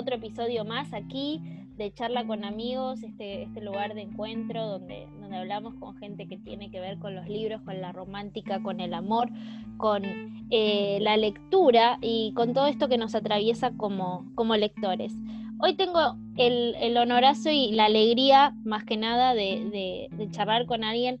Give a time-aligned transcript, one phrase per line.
[0.00, 1.40] otro episodio más aquí
[1.76, 6.36] de charla con amigos, este, este lugar de encuentro donde, donde hablamos con gente que
[6.36, 9.28] tiene que ver con los libros, con la romántica, con el amor,
[9.76, 10.02] con
[10.50, 15.14] eh, la lectura y con todo esto que nos atraviesa como, como lectores.
[15.58, 20.84] Hoy tengo el, el, honorazo y la alegría, más que nada, de, de charlar con
[20.84, 21.20] alguien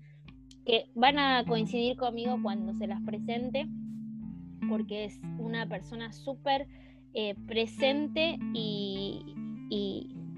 [0.64, 3.66] que van a coincidir conmigo cuando se las presente
[4.70, 6.66] porque es una persona súper
[7.14, 9.24] eh, presente y,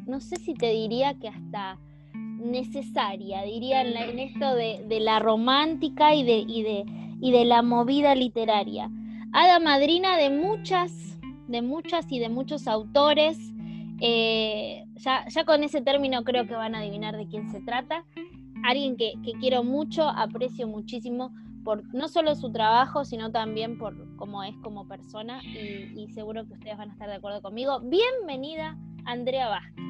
[0.06, 1.78] no sé si te diría que hasta
[2.14, 8.90] necesaria, diría en, esto de, la romántica y de, la movida literaria.
[9.32, 13.38] Hada madrina de muchas, de muchas y de muchos autores.
[14.00, 18.04] Eh, ya, con ese término creo que van a adivinar de quién se trata.
[18.64, 21.32] Alguien que quiero mucho, aprecio muchísimo,
[21.64, 26.54] por no solo su trabajo, sino también por cómo es como persona y, seguro que
[26.54, 27.80] ustedes van a estar de acuerdo conmigo.
[27.80, 29.84] Bienvenida, Andrea Vázquez.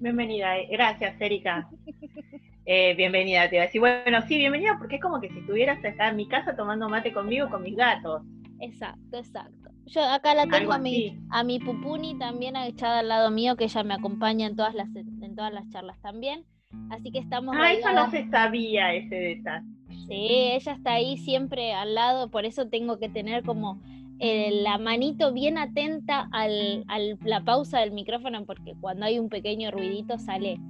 [0.00, 1.68] Bienvenida, eh, gracias, Erika.
[2.64, 3.80] Eh, bienvenida, te iba a decir.
[3.80, 7.12] Bueno, sí, bienvenida porque es como que si estuvieras acá en mi casa tomando mate
[7.12, 8.22] conmigo con mis gatos.
[8.60, 9.70] Exacto, exacto.
[9.86, 13.64] Yo acá la tengo a mi, a mi pupuni también echada al lado mío, que
[13.64, 16.44] ella me acompaña en todas las, en todas las charlas también.
[16.90, 17.56] Así que estamos.
[17.58, 19.66] Ah, eso no se sabía ese detalle.
[20.06, 23.80] Sí, ella está ahí siempre al lado, por eso tengo que tener como
[24.18, 29.70] eh, la manito bien atenta a la pausa del micrófono, porque cuando hay un pequeño
[29.70, 30.60] ruidito sale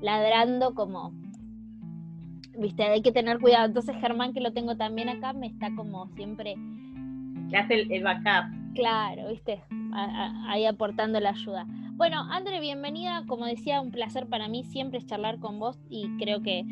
[0.00, 1.12] ladrando como,
[2.58, 3.66] viste, hay que tener cuidado.
[3.66, 6.54] Entonces Germán, que lo tengo también acá, me está como siempre...
[7.50, 8.74] Que hace el, backup.
[8.74, 9.62] Claro, viste,
[10.46, 11.66] ahí aportando la ayuda.
[11.96, 13.24] Bueno, André, bienvenida.
[13.26, 16.64] Como decía, un placer para mí siempre charlar con vos y creo que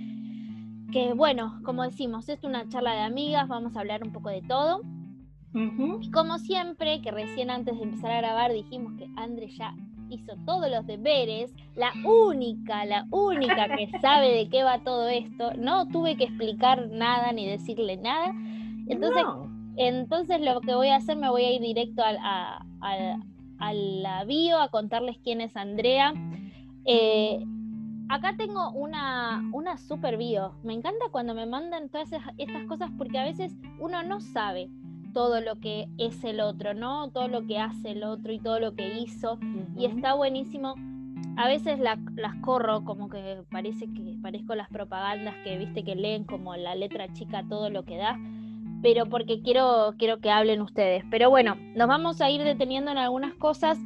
[0.91, 4.43] que bueno, como decimos, es una charla de amigas, vamos a hablar un poco de
[4.43, 4.83] todo.
[5.53, 9.75] Y como siempre, que recién antes de empezar a grabar dijimos que André ya
[10.09, 15.53] hizo todos los deberes, la única, la única que sabe de qué va todo esto,
[15.57, 18.33] no tuve que explicar nada ni decirle nada.
[18.87, 19.25] Entonces,
[19.77, 22.65] entonces lo que voy a hacer, me voy a ir directo al, a,
[23.73, 26.15] la bio a contarles quién es Andrea.
[26.85, 27.45] Eh,
[28.11, 30.53] acá tengo una, una super bio.
[30.65, 34.69] Me encanta cuando me mandan todas estas cosas porque a veces uno no sabe
[35.15, 37.11] todo lo que es el otro, ¿no?
[37.11, 39.39] Todo lo que hace el otro y todo lo que hizo.
[39.77, 40.75] Y está buenísimo.
[41.37, 41.99] A veces las
[42.43, 47.13] corro como que parece que parezco las propagandas que viste que leen como la letra
[47.13, 48.19] chica todo lo que da,
[48.83, 51.05] pero porque quiero, quiero que hablen ustedes.
[51.11, 53.79] Pero bueno, nos vamos a ir deteniendo en algunas cosas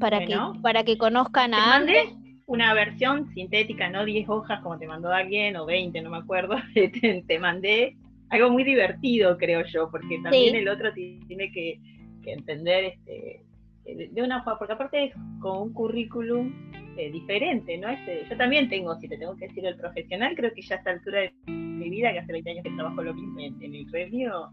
[0.00, 2.17] para, que, para que conozcan a Andrés
[2.48, 6.56] una versión sintética, no 10 hojas como te mandó alguien, o 20, no me acuerdo,
[7.26, 7.96] te, mandé.
[8.30, 11.78] Algo muy divertido, creo yo, porque también el otro tiene que,
[12.24, 13.42] entender este,
[13.84, 16.52] de una forma, porque aparte es con un currículum
[16.98, 17.88] eh, diferente, ¿no?
[17.88, 20.78] Este, yo también tengo, si te tengo que decir el profesional, creo que ya a
[20.78, 23.74] esta altura de mi vida, que hace 20 años que trabajo lo mismo en, en
[23.74, 24.50] el gremio,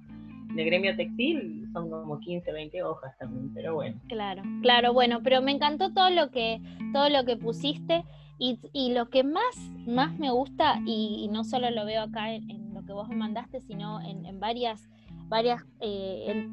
[0.54, 4.00] de gremio textil son como 15, 20 hojas también, pero bueno.
[4.08, 6.62] Claro, claro, bueno, pero me encantó todo lo que,
[6.94, 8.04] todo lo que pusiste
[8.38, 12.74] y, y lo que más, más me gusta, y, no solo lo veo acá en,
[12.74, 14.90] lo que vos me mandaste, sino en, en varias,
[15.28, 16.48] varias eh,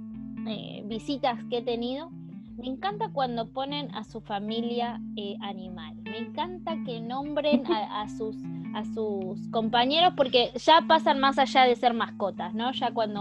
[0.47, 2.10] eh, visitas que he tenido,
[2.56, 5.97] me encanta cuando ponen a su familia eh, animal.
[6.04, 8.36] Me encanta que nombren a, sus
[8.74, 12.70] a sus compañeros porque ya pasan más allá de ser mascotas, ¿no?
[12.72, 13.20] Ya cuando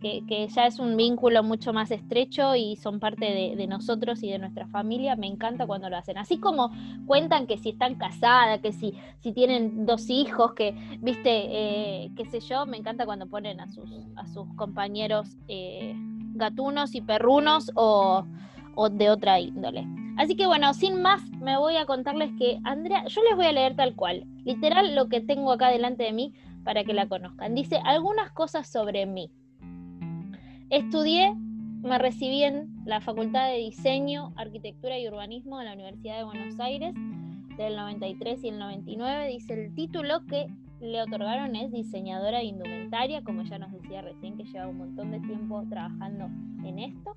[0.00, 4.38] que, ya es un vínculo mucho más estrecho y son parte de, nosotros y de
[4.38, 6.18] nuestra familia, me encanta cuando lo hacen.
[6.18, 6.70] Así como
[7.06, 12.24] cuentan que si están casadas, que si, si tienen dos hijos, que, viste, eh, qué
[12.26, 15.94] sé yo, me encanta cuando ponen a sus, a sus compañeros eh,
[16.34, 18.24] gatunos y perrunos o,
[18.74, 19.86] o de otra índole.
[20.16, 23.52] Así que bueno, sin más, me voy a contarles que Andrea, yo les voy a
[23.52, 26.34] leer tal cual, literal lo que tengo acá delante de mí
[26.64, 27.54] para que la conozcan.
[27.54, 29.30] Dice algunas cosas sobre mí.
[30.70, 36.24] Estudié, me recibí en la Facultad de Diseño, Arquitectura y Urbanismo de la Universidad de
[36.24, 36.92] Buenos Aires
[37.56, 39.28] del 93 y el 99.
[39.28, 40.46] Dice el título que
[40.80, 45.10] le otorgaron es diseñadora de indumentaria, como ya nos decía recién, que lleva un montón
[45.10, 46.26] de tiempo trabajando
[46.62, 47.16] en esto.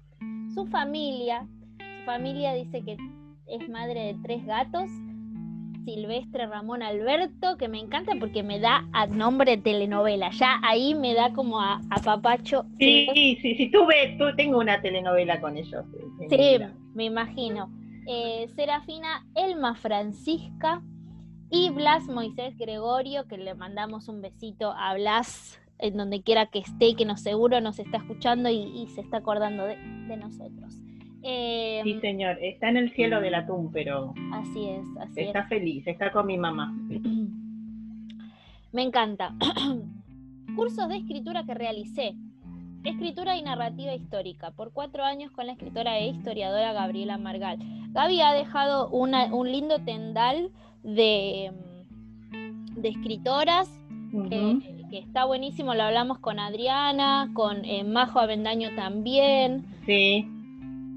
[0.54, 1.46] Su familia,
[1.78, 2.96] su familia dice que
[3.48, 4.90] es madre de tres gatos
[5.86, 10.30] Silvestre Ramón Alberto, que me encanta porque me da a nombre telenovela.
[10.32, 12.66] Ya ahí me da como a, papacho.
[12.80, 13.08] Sí,
[13.42, 15.86] sí, sí, tuve, tú, tengo una telenovela con ellos.
[16.30, 16.58] Sí,
[16.94, 17.72] me imagino.
[18.08, 20.82] Eh, Serafina Elma Francisca
[21.50, 26.60] y Blas Moisés Gregorio, que le mandamos un besito a Blas en donde quiera que
[26.60, 29.78] esté, que nos seguro nos está escuchando y, se está acordando de,
[30.18, 30.76] nosotros.
[31.24, 34.14] Em, sí, señor, está en el cielo del atún, pero...
[34.34, 36.74] Así es, así está feliz, está con mi mamá.
[38.72, 39.36] Me encanta.
[40.56, 42.16] Cursos de escritura que realicé.
[42.84, 47.60] Escritura y narrativa histórica, por cuatro años con la escritora e historiadora Gabriela Margal.
[47.92, 50.50] Gaby ha dejado un lindo tendal
[50.84, 51.52] de,
[52.76, 53.70] de escritoras,
[54.30, 59.66] que, está buenísimo, lo hablamos con Adriana, con eh, Majo Avendaño también.
[59.86, 60.28] Sí.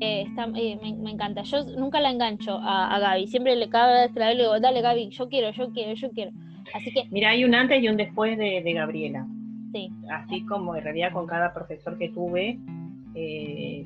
[0.00, 0.26] Eh,
[0.56, 1.42] eh, me, encanta.
[1.42, 5.10] Yo nunca la engancho a, Gaby, siempre le cabe que la le digo, dale Gaby,
[5.10, 6.32] yo quiero, yo quiero, yo quiero.
[6.74, 7.04] Así que.
[7.10, 9.26] Mira, hay un antes y un después de, Gabriela.
[9.72, 9.90] Sí.
[10.10, 12.58] Así como en realidad con cada profesor que tuve.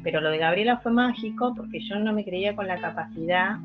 [0.03, 3.57] pero lo de Gabriela fue mágico porque yo no me creía con la capacidad.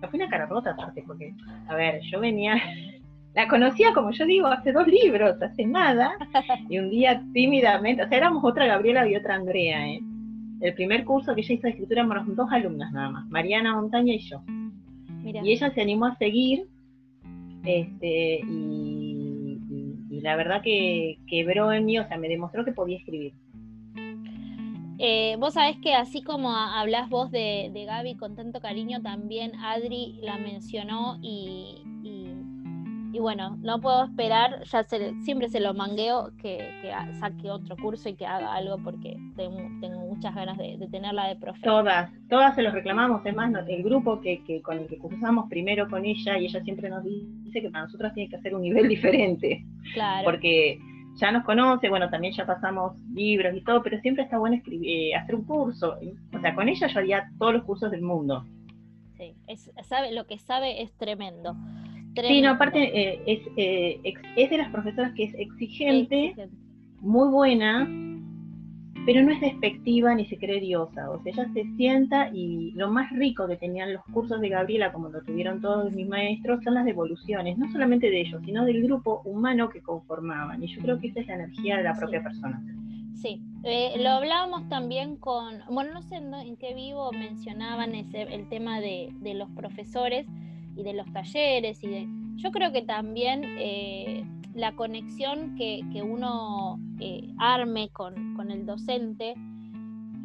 [0.00, 1.32] No fue una cara rota aparte, porque,
[1.68, 2.56] a ver, yo venía
[3.34, 6.12] la conocía, como yo digo, hace dos libros, hace nada,
[6.68, 10.00] y un día tímidamente, o sea, éramos otra Gabriela y otra Andrea, ¿eh?
[10.62, 14.14] El primer curso que ella hizo de escritura éramos dos alumnas nada más, Mariana Montaña
[14.14, 14.40] y yo.
[15.24, 16.68] Y ella se animó a seguir,
[17.64, 19.58] este, y,
[20.20, 23.34] la verdad que quebró en mí, o sea, me demostró que podía escribir.
[24.98, 29.56] Eh, vos sabés que así como hablás vos de, de Gaby con tanto cariño, también
[29.56, 32.41] Adri la mencionó y, y
[33.18, 38.26] bueno, no puedo esperar, ya siempre se lo mangueo que, saque otro curso y que
[38.26, 41.60] haga algo porque tengo, muchas ganas de, tenerla de profe.
[41.62, 45.88] Todas, todas se los reclamamos, es más, el grupo que, con el que cursamos primero
[45.88, 48.88] con ella y ella siempre nos dice que para nosotros tiene que hacer un nivel
[48.88, 49.64] diferente.
[49.94, 50.24] Claro.
[50.24, 50.78] Porque
[51.16, 54.88] ya nos conoce, bueno, también ya pasamos libros y todo, pero siempre está bueno escribir,
[54.88, 55.96] eh, hacer un curso.
[56.34, 58.46] O sea, con ella yo haría todos los cursos del mundo.
[59.16, 59.34] Sí,
[59.82, 61.54] sabe, lo que sabe es tremendo.
[62.14, 64.00] Sí, no, aparte eh, es, eh,
[64.36, 66.34] es de las profesoras que es exigente,
[67.00, 67.88] muy buena,
[69.06, 71.10] pero no es despectiva ni se cree diosa.
[71.10, 74.92] O sea, ella se sienta y lo más rico que tenían los cursos de Gabriela,
[74.92, 78.82] como lo tuvieron todos mis maestros, son las devoluciones, no solamente de ellos, sino del
[78.82, 80.62] grupo humano que conformaban.
[80.62, 82.62] Y yo creo que esa es la energía de la propia persona.
[83.14, 88.48] Sí, eh, lo hablábamos también con, bueno, no sé en, qué vivo mencionaban ese, el
[88.48, 90.26] tema de, de los profesores
[90.76, 92.08] y de los talleres y de...
[92.36, 94.24] Yo creo que también eh,
[94.54, 99.34] la conexión que, uno eh, arme con, el docente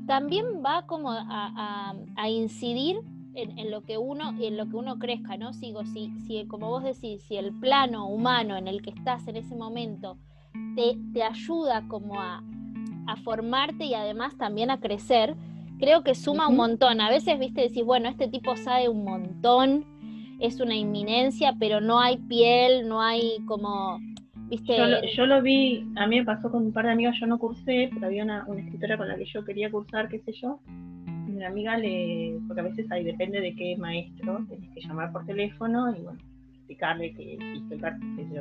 [0.08, 1.94] también va como a,
[2.30, 2.98] incidir
[3.36, 5.54] en, lo que uno en lo que uno crezca, ¿no?
[5.54, 9.36] Sigo, si, si como vos decís, si el plano humano en el que estás en
[9.36, 10.18] ese momento
[10.76, 12.44] te, te ayuda como a,
[13.24, 15.34] formarte y además también a crecer,
[15.80, 17.00] creo que suma un montón.
[17.00, 19.86] A veces, viste, decís, bueno, este tipo sabe un montón,
[20.40, 24.00] es una inminencia, pero no hay piel, no hay como,
[24.50, 24.76] viste.
[25.16, 27.90] Yo lo, vi, a mí me pasó con un par de amigas, yo no cursé,
[27.94, 30.60] pero había una, escritora con la que yo quería cursar, qué sé yo.
[30.68, 35.26] Mi amiga le, porque a veces ahí depende de qué maestro, tenés que llamar por
[35.26, 36.20] teléfono y bueno,
[36.56, 37.38] explicarle que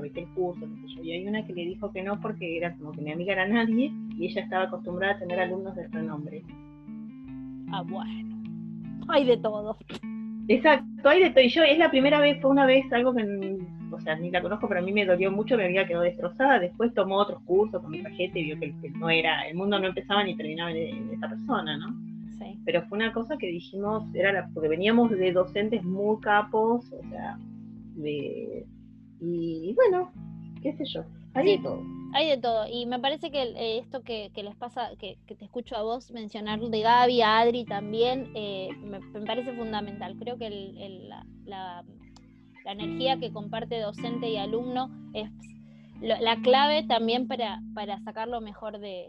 [0.02, 1.02] viste el curso, qué sé yo.
[1.02, 3.48] Y hay una que le dijo que no porque era como que mi amiga era
[3.48, 6.42] nadie y ella estaba acostumbrada a tener alumnos de renombre.
[7.70, 8.42] Ah, bueno.
[9.08, 9.76] Hay de todo.
[10.48, 11.44] Exacto, hay de todo.
[11.44, 13.58] Y yo, es la primera vez, fue una vez algo que,
[13.90, 16.58] o sea, ni la conozco, pero a mí me dolió mucho, me había quedado destrozada.
[16.58, 19.88] Después tomó otros cursos con mi tarjeta y vio que, no era, el mundo no
[19.88, 21.94] empezaba ni terminaba en, esa persona, ¿no?
[22.38, 22.60] Sí.
[22.64, 27.02] Pero fue una cosa que dijimos, era la, porque veníamos de docentes muy capos, o
[27.10, 27.38] sea,
[27.96, 28.66] de.
[29.20, 30.12] Y, bueno,
[30.62, 31.95] qué sé yo, de todo.
[32.12, 32.66] Hay de todo.
[32.66, 36.60] Y me parece que eh, esto que, les pasa, que, te escucho a vos mencionar
[36.60, 40.16] de Gaby, a Adri también, eh, me, parece fundamental.
[40.18, 40.50] Creo que
[41.44, 41.84] la,
[42.64, 45.30] energía que comparte docente y alumno es
[46.00, 49.06] la clave también para, para sacar lo mejor de,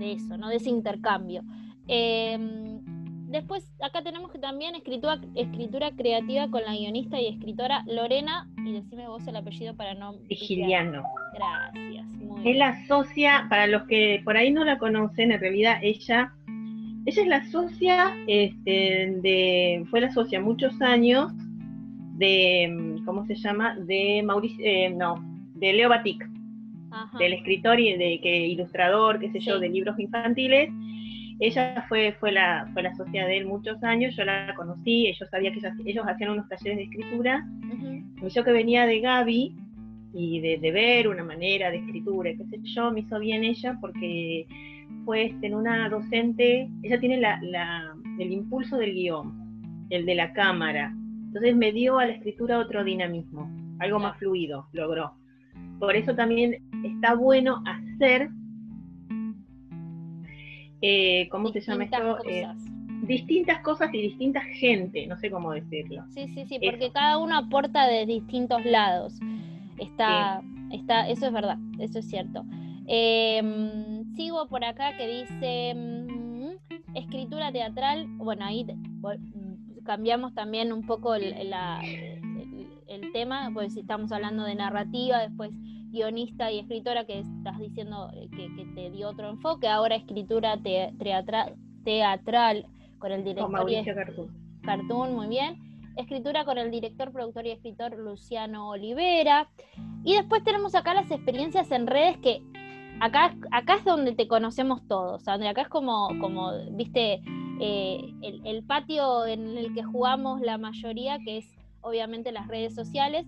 [0.00, 0.48] eso, ¿no?
[0.48, 1.42] de ese intercambio.
[1.86, 2.76] Em,
[3.28, 8.72] Después, acá tenemos que también escritura, escritura creativa con la guionista y escritora Lorena, y
[8.72, 10.12] decime vos el apellido para no...
[10.28, 11.02] Vigiliano.
[11.36, 12.06] Gracias.
[12.14, 16.32] Muy es la socia, para los que por ahí no la conocen, en realidad ella,
[17.04, 21.32] ella es la socia, este, de, fue la socia muchos años
[22.14, 23.76] de, ¿cómo se llama?
[23.76, 25.16] De Mauricio, eh, no,
[25.54, 26.24] de Leo Batik,
[27.18, 30.70] del escritor y de que ilustrador, qué sé yo, de libros infantiles.
[31.38, 35.28] Ella fue, fue, la, fue la socia de él muchos años, yo la conocí, ellos
[35.30, 37.46] sabía que ellos, hacían unos talleres de escritura,
[38.22, 39.54] y yo que venía de Gaby
[40.18, 44.46] y de, ver una manera de escritura, qué sé yo, me hizo bien ella porque
[45.04, 50.32] fue este, en una docente, ella tiene la, el impulso del guion, el de la
[50.32, 50.94] cámara,
[51.26, 55.12] entonces me dio a la escritura otro dinamismo, algo más fluido, logró.
[55.78, 58.30] por eso también está bueno hacer,
[60.80, 62.24] eh, ¿cómo se llama esto?
[62.24, 62.46] Eh,
[63.02, 66.04] distintas cosas y distintas gente, no sé cómo decirlo.
[66.08, 69.20] Sí, sí, sí, porque cada uno aporta de distintos lados.
[69.78, 72.44] Está, está, eso es verdad, eso es cierto.
[72.86, 78.06] Em, sigo por acá que dice mm, escritura teatral.
[78.16, 81.32] Bueno, ahí mm, cambiamos también un poco el,
[83.12, 85.50] tema, pues si estamos hablando de narrativa, después
[85.90, 91.56] guionista y escritora, que estás diciendo eh, que, te dio otro enfoque, ahora escritura teatral,
[91.84, 92.66] teatral
[92.98, 93.50] con el director.
[94.62, 95.75] Cartoon, muy bien.
[95.96, 99.48] Escritura con el director, productor y escritor Luciano Olivera.
[100.04, 102.42] Y después tenemos acá las experiencias en redes que
[103.00, 105.50] acá, acá es donde te conocemos todos, Andrea.
[105.50, 107.22] Acá es como, como viste,
[107.60, 111.46] eh, el, patio en el que jugamos la mayoría, que es
[111.80, 113.26] obviamente las redes sociales.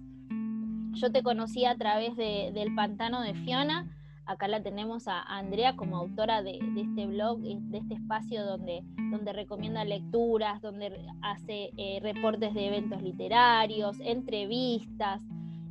[0.93, 3.87] Yo te conocí a través del pantano de Fiona.
[4.29, 8.85] Acá la tenemos a Andrea como autora de, este blog, eh, de este espacio donde,
[9.11, 10.93] donde recomienda lecturas, donde
[11.23, 15.23] hace eh, reportes de eventos literarios, entrevistas.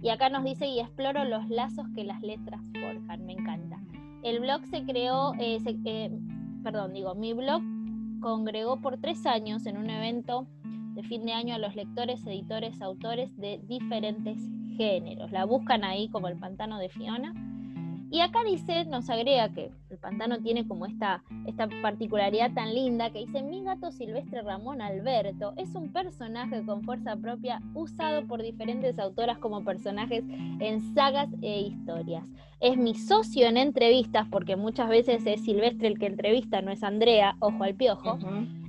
[0.02, 3.28] Y acá nos dice, y exploro los lazos que las letras forjan.
[3.28, 3.78] Me encanta.
[4.24, 5.60] El blog se creó, eh,
[6.64, 7.62] perdón, digo, mi blog
[8.22, 10.48] congregó por tres años en un evento
[10.96, 14.40] de fin de año a los lectores, editores, autores de diferentes
[14.78, 15.32] géneros.
[15.32, 17.36] La buscan ahí como el pantano de Fiona
[18.10, 23.10] y acá dice, nos agrega que el pantano tiene como esta, esta particularidad tan linda
[23.10, 28.42] que dice, mi gato silvestre Ramón Alberto es un personaje con fuerza propia usado por
[28.42, 30.24] diferentes autoras como personajes
[30.60, 32.26] en sagas e historias.
[32.60, 36.84] Es mi socio en entrevistas, porque muchas veces es Silvestre el que entrevista, no es
[36.84, 38.18] Andrea, ojo al piojo.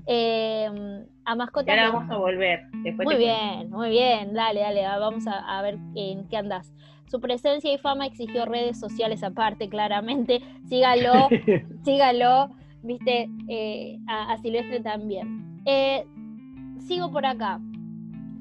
[0.06, 1.70] Em, a mascota.
[1.70, 2.60] ahora vamos a volver.
[2.72, 6.72] muy bien, muy bien, dale, dale, vamos a, a ver en qué andas.
[7.10, 10.40] Su presencia y fama exigió redes sociales aparte, claramente.
[10.68, 11.28] Sígalo,
[11.84, 12.50] sígalo,
[12.82, 15.60] viste, eh, a, Silvestre también.
[15.64, 16.04] Eh,
[16.86, 17.60] sigo por acá.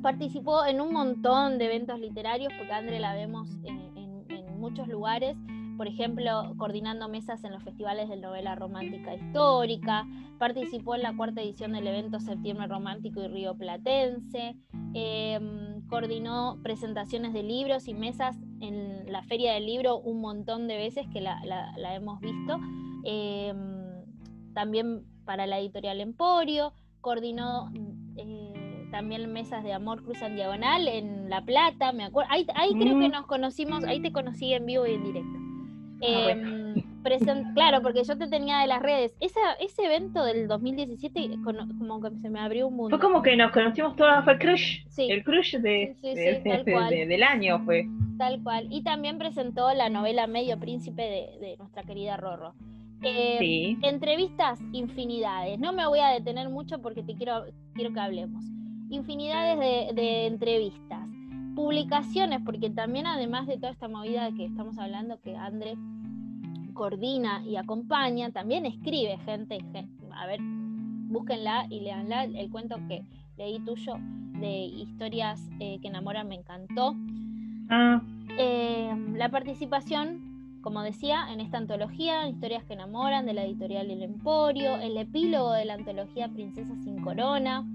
[0.02, 3.88] Participó en un montón de eventos literarios, porque André la vemos en,
[4.60, 5.38] muchos lugares
[5.78, 10.08] por ejemplo, coordinando mesas en los festivales de novela romántica histórica,
[10.40, 14.56] participó en la cuarta edición del evento Septiembre Romántico y Río Platense,
[14.96, 20.78] em, coordinó presentaciones de libros y mesas en la Feria del Libro un montón de
[20.78, 22.60] veces que la, hemos visto.
[23.04, 24.04] Em,
[24.54, 27.72] también para la editorial Emporio, coordinó
[28.16, 32.32] eh, también mesas de Amor Cruz en Diagonal en La Plata, me acuerdo.
[32.32, 33.12] Ahí, creo que mm.
[33.12, 35.38] nos conocimos, ahí te conocí en vivo y en directo.
[36.04, 36.67] Ah,
[37.54, 39.16] claro, porque yo te tenía de las redes.
[39.20, 42.98] ese evento del 2017 como que se me abrió un mundo.
[42.98, 44.80] Fue como que nos conocimos todas, fue el crush.
[44.98, 47.88] El crush de, del año fue.
[48.18, 48.68] Tal cual.
[48.70, 52.54] Y también presentó la novela Medio Príncipe de, nuestra querida Rorro.
[53.04, 55.60] Em, entrevistas, infinidades.
[55.60, 58.44] No me voy a detener mucho porque te quiero, quiero que hablemos.
[58.90, 61.08] Infinidades de entrevistas
[61.58, 65.74] publicaciones, porque también además de toda esta movida que estamos hablando, que André
[66.78, 69.60] coordina y acompaña, también escribe gente,
[70.12, 73.04] a ver, búsquenla y leanla, el cuento que
[73.38, 73.96] leí tuyo
[74.40, 76.96] de historias eh, que enamoran me encantó.
[77.70, 78.02] Ah.
[78.38, 84.04] Eh, la participación, como decía, en esta antología, Historias que enamoran, de la editorial El
[84.04, 87.66] Emporio, el epílogo de la antología Princesa sin Corona,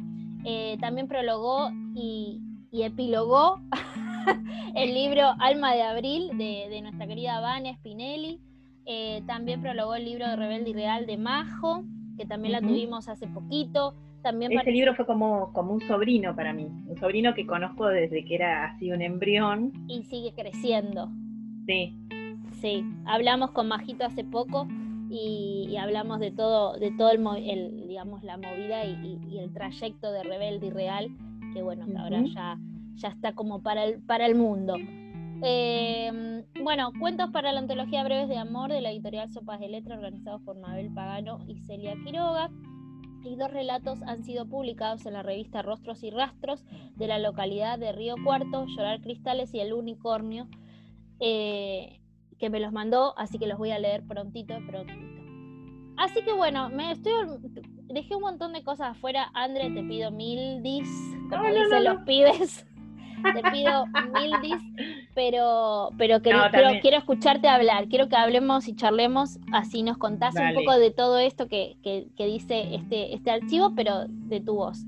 [0.44, 2.40] eh, también prologó y,
[2.70, 3.60] y epilogó
[4.74, 8.40] el libro Alma de Abril de, nuestra querida Vania Spinelli.
[8.86, 11.84] Eh, también prologó el libro de Rebelde y Real de Majo,
[12.16, 13.94] que también la tuvimos hace poquito.
[14.22, 18.24] También Ese libro fue como, como un sobrino para mí, un sobrino que conozco desde
[18.24, 19.72] que era así un embrión.
[19.88, 21.10] Y sigue creciendo.
[21.66, 21.98] Sí.
[22.60, 24.68] Sí, hablamos con Majito hace poco
[25.10, 30.68] y, hablamos de todo, de todo el, digamos, la movida y, el trayecto de Rebelde
[30.68, 31.10] y Real
[31.52, 32.58] que bueno, que ahora ya,
[32.94, 34.76] ya está como para el, para el mundo.
[35.44, 39.96] Em, bueno, cuentos para la antología Breves de Amor de la editorial Sopas de Letra,
[39.96, 42.48] organizados por Mabel Pagano y Celia Quiroga.
[43.24, 46.64] Y dos relatos han sido publicados en la revista Rostros y Rastros
[46.96, 50.48] de la localidad de Río Cuarto, Llorar Cristales y El Unicornio,
[51.20, 52.00] eh,
[52.38, 55.22] que me los mandó, así que los voy a leer prontito, prontito.
[55.96, 57.12] Así que bueno, me estoy
[57.88, 59.30] dejé un montón de cosas afuera.
[59.34, 60.88] Andre, te pido mil dis,
[61.30, 62.66] como dicen los pibes.
[63.22, 64.62] Te pido mil dis,
[65.14, 67.88] pero, pero, quiero escucharte hablar.
[67.88, 71.76] Quiero que hablemos y charlemos, así nos contás un poco de todo esto que,
[72.18, 74.84] dice este, este archivo, pero de tu voz.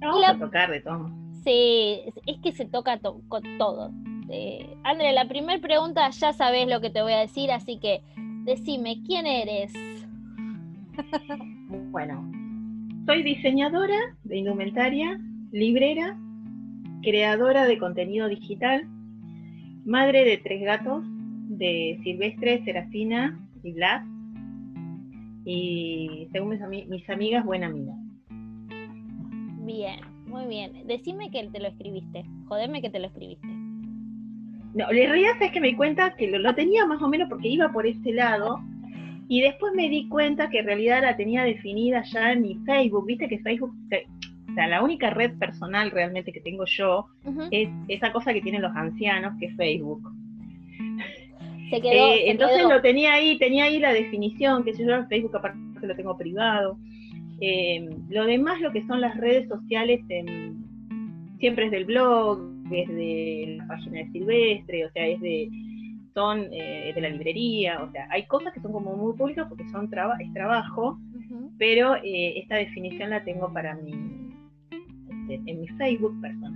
[0.00, 1.10] Vamos a tocar de todo.
[1.44, 2.98] Sí, es que se toca
[3.28, 3.90] con todo.
[4.28, 8.02] Eh, Andrea, la primera pregunta ya sabes lo que te voy a decir, así que
[8.44, 9.72] decime, ¿quién eres?
[11.90, 12.30] bueno,
[13.06, 15.18] soy diseñadora de indumentaria,
[15.50, 16.16] librera,
[17.02, 18.86] creadora de contenido digital,
[19.84, 21.04] madre de tres gatos,
[21.48, 24.04] de Silvestre, Serafina y Blas,
[25.44, 27.92] y según mis, mis amigas, buena amiga.
[29.64, 30.86] Bien, muy bien.
[30.86, 32.24] Decime que te lo escribiste.
[32.46, 33.48] Jodeme que te lo escribiste.
[34.74, 37.48] No, la realidad es que me di cuenta que lo, tenía más o menos porque
[37.48, 38.60] iba por ese lado.
[39.28, 43.06] Y después me di cuenta que en realidad la tenía definida ya en mi Facebook.
[43.06, 43.72] Viste que Facebook,
[44.50, 47.06] o sea, la única red personal realmente que tengo yo
[47.50, 50.02] es esa cosa que tienen los ancianos, que es Facebook.
[51.70, 55.08] Se quedó, eh, entonces lo tenía ahí, tenía ahí la definición, que si yo en
[55.08, 56.76] Facebook aparte lo tengo privado.
[57.40, 60.00] Eh, lo demás, lo que son las redes sociales,
[61.38, 62.40] siempre es del blog,
[62.72, 65.48] es de la página de Silvestre, o sea, es de
[66.12, 69.68] son eh, de la librería, o sea, hay cosas que son como muy públicas porque
[69.70, 69.88] son
[70.18, 70.98] es trabajo,
[71.56, 74.19] pero esta definición la tengo para mi,
[75.34, 76.52] en mi Facebook personal.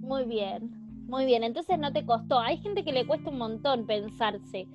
[0.00, 0.70] Muy bien,
[1.08, 2.38] muy bien, entonces no te costó.
[2.38, 4.66] Hay gente que le cuesta un montón pensarse.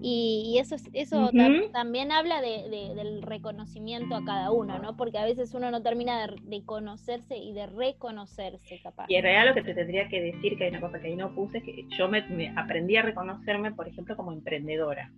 [0.00, 1.30] Y, eso, eso
[1.72, 4.96] también habla del reconocimiento a cada uno, ¿no?
[4.96, 9.06] Porque a veces uno no termina de, conocerse y de reconocerse, capaz.
[9.08, 11.16] Y en realidad lo que te tendría que decir, que hay una cosa que ahí
[11.16, 12.22] no puse, es que yo me,
[12.56, 15.10] aprendí a reconocerme, por ejemplo, como emprendedora.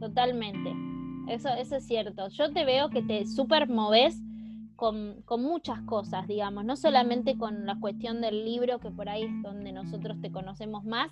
[0.00, 0.70] Totalmente.
[1.28, 2.28] Eso, eso es cierto.
[2.28, 4.22] Yo te veo que te super moves
[4.78, 9.42] con, muchas cosas, digamos, no solamente con la cuestión del libro, que por ahí es
[9.42, 11.10] donde nosotros te conocemos más,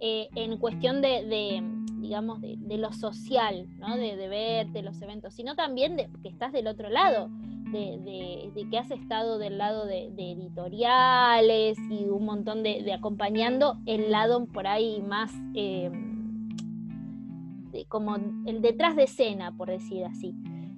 [0.00, 1.62] eh, en cuestión de,
[1.98, 3.98] digamos, de, lo social, ¿no?
[3.98, 7.28] de, de verte los eventos, sino también de que estás del otro lado,
[7.70, 14.46] de, que has estado del lado de, editoriales y un montón de, acompañando el lado
[14.46, 15.90] por ahí más, eh,
[17.88, 20.34] como el detrás de escena, por decir así.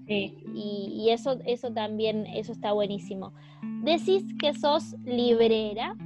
[0.06, 3.32] Y, eso, eso también, eso está buenísimo.
[3.82, 5.96] Decís que sos librera.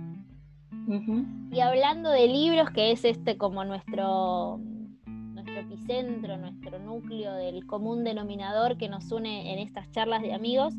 [1.53, 4.59] Y hablando de libros, que es este como nuestro,
[5.07, 10.75] nuestro epicentro, nuestro núcleo del común denominador que nos une en estas charlas de amigos,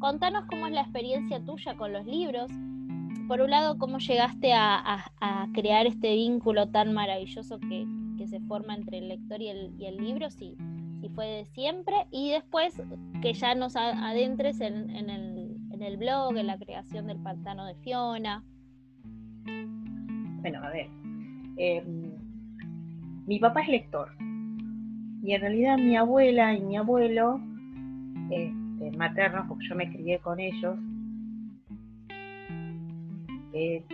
[0.00, 2.50] contanos cómo es la experiencia tuya con los libros.
[3.28, 5.04] Por un lado, cómo llegaste a,
[5.54, 7.86] crear este vínculo tan maravilloso que,
[8.26, 10.56] se forma entre el lector y el, y el libro, sí
[11.02, 12.80] y fue de siempre, y después
[13.20, 18.44] que ya nos adentres en, el, blog, en la creación del pantano de Fiona.
[19.44, 20.88] Bueno, a ver,
[21.56, 22.12] em,
[23.26, 24.12] mi papá es lector,
[25.22, 27.40] y en realidad mi abuela y mi abuelo,
[28.30, 30.78] este, maternos, porque yo me crié con ellos,
[33.52, 33.84] eh,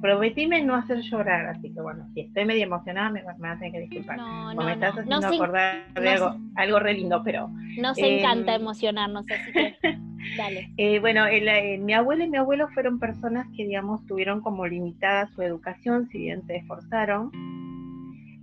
[0.00, 3.58] prometíme no hacer llorar, así que bueno, si estoy medio emocionada me, me vas a
[3.58, 4.16] tener que disculpar.
[4.16, 7.48] No, no, me estás haciendo acordar de algo, algo re lindo, pero...
[7.78, 9.76] Nos encanta em, emocionarnos, así que
[10.36, 10.70] dale.
[10.76, 15.28] Eh, bueno, eh, mi abuela y mi abuelo fueron personas que, digamos, tuvieron como limitada
[15.28, 17.30] su educación, si bien se esforzaron.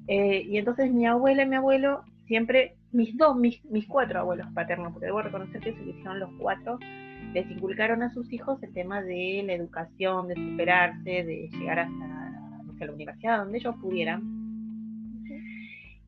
[0.08, 4.48] Eh, y entonces mi abuela y mi abuelo siempre, mis dos, mis, mis cuatro abuelos
[4.54, 6.80] paternos, porque debo reconocer que se hicieron los cuatro,
[7.34, 12.86] les inculcaron a sus hijos el tema de la educación, de superarse, de llegar hasta
[12.86, 14.40] la universidad, donde ellos pudieran.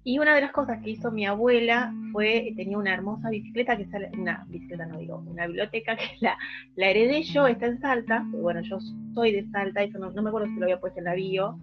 [0.03, 3.85] Y una de las cosas que hizo mi abuela fue, tenía una hermosa bicicleta, que
[3.85, 6.37] sale, una bicicleta no digo, una biblioteca que la,
[6.75, 8.79] la heredé yo, está en Salta, bueno, yo
[9.13, 11.59] soy de Salta, eso no, me acuerdo si lo había puesto en la bio,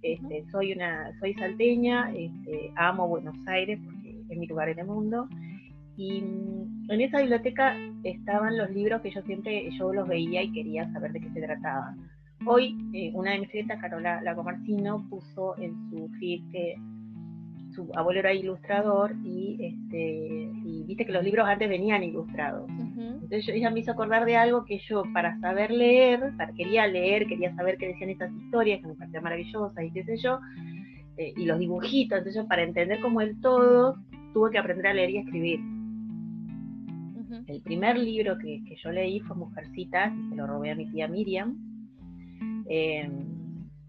[0.00, 4.86] este, soy una, soy salteña, este, amo Buenos Aires porque es mi lugar en el
[4.86, 5.28] mundo,
[5.96, 10.52] y mm, en esa biblioteca estaban los libros que yo siempre, yo los veía y
[10.52, 11.96] quería saber de qué se trataban.
[12.44, 16.76] Hoy, eh, una de mis clientes, Carola Lagomarcino, puso en su feed que
[17.74, 22.68] su abuelo era ilustrador y, este, y viste que los libros antes venían ilustrados.
[22.68, 27.54] Entonces ella me hizo acordar de algo que yo, para saber leer, quería leer, quería
[27.54, 30.38] saber qué decían estas historias, que me parecían maravillosas y qué sé yo,
[31.16, 32.18] eh, y los dibujitos.
[32.18, 33.96] Entonces, para entender como el todo,
[34.32, 35.60] tuve que aprender a leer y a escribir
[37.46, 41.08] el primer libro que, yo leí fue Mujercitas, y se lo robé a mi tía
[41.08, 41.56] Miriam.
[42.68, 43.36] Em,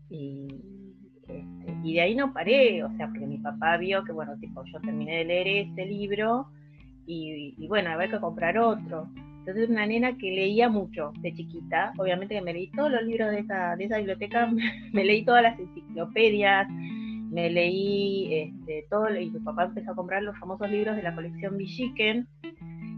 [0.09, 1.43] este,
[1.83, 4.79] y, de ahí no paré, o sea, porque mi papá vio que, bueno, tipo, yo
[4.81, 6.47] terminé de leer ese libro
[7.05, 9.09] y, bueno, había que comprar otro.
[9.39, 13.31] Entonces, una nena que leía mucho de chiquita, obviamente que me leí todos los libros
[13.31, 14.51] de esa, de esa biblioteca,
[14.93, 20.21] me leí todas las enciclopedias, me leí este, todo, y mi papá empezó a comprar
[20.23, 22.27] los famosos libros de la colección Villiquen,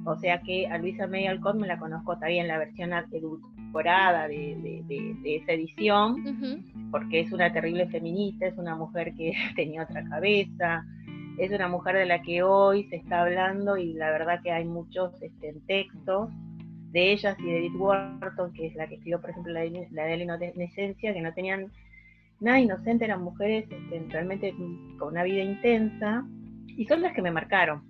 [0.06, 4.84] O sea que a Luisa May Alcott me la conozco también la versión edulcorada de,
[4.88, 6.60] de, esa edición,
[6.92, 10.86] porque es una terrible feminista, es una mujer que tenía otra cabeza,
[11.38, 14.66] es una mujer de la que hoy se está hablando y la verdad que hay
[14.66, 16.30] muchos este, textos
[16.92, 19.88] de ellas y de Edith Wharton, que es la que escribió, por ejemplo, la de,
[19.92, 21.72] la de la inocencia, que no tenían
[22.40, 24.54] nada inocente, eran mujeres este, realmente
[24.98, 26.26] con una vida intensa,
[26.68, 27.84] y son las que me marcaron.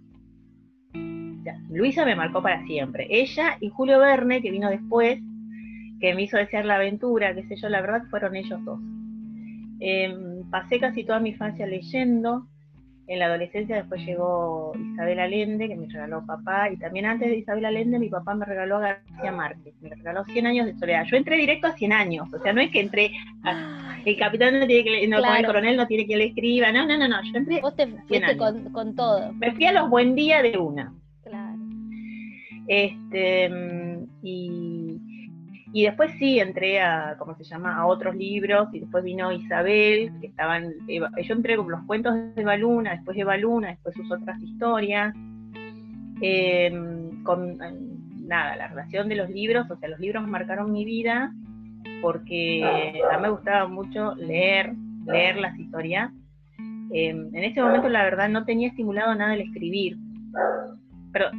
[1.69, 3.07] Luisa me marcó para siempre.
[3.09, 5.19] Ella y Julio Verne, que vino después,
[5.99, 8.79] que me hizo desear la aventura, qué sé yo, la verdad fueron ellos dos.
[9.79, 12.47] Em, pasé casi toda mi infancia leyendo,
[13.09, 17.37] en la adolescencia después llegó Isabel Allende, que me regaló papá, y también antes de
[17.37, 21.05] Isabel Allende mi papá me regaló a García Márquez, me regaló 100 años de soledad.
[21.09, 23.11] Yo entré directo a 100 años, o sea, no es que entré,
[24.05, 26.97] el capitán no tiene que, no, el coronel no tiene que le escriba, no, no,
[26.97, 29.33] no, no, yo entré Vos te fuiste con, con, todo.
[29.33, 30.93] Me fui a los buen día de una.
[32.69, 34.05] Este, mm,
[35.71, 40.11] y después sí entré a, ¿cómo se llama?, a otros libros, y después vino Isabel,
[40.19, 44.11] que estaban, yo entré con los cuentos de Eva Luna, después Eva Luna, después sus
[44.11, 45.13] otras historias,
[46.21, 47.57] em, con
[48.27, 51.33] nada, la relación de los libros, o sea, los libros marcaron mi vida,
[52.01, 54.73] porque a mí me gustaba mucho leer,
[55.05, 56.11] leer las historias.
[56.91, 59.97] Em, en ese momento, la verdad, no tenía estimulado nada el escribir,
[61.11, 61.29] pero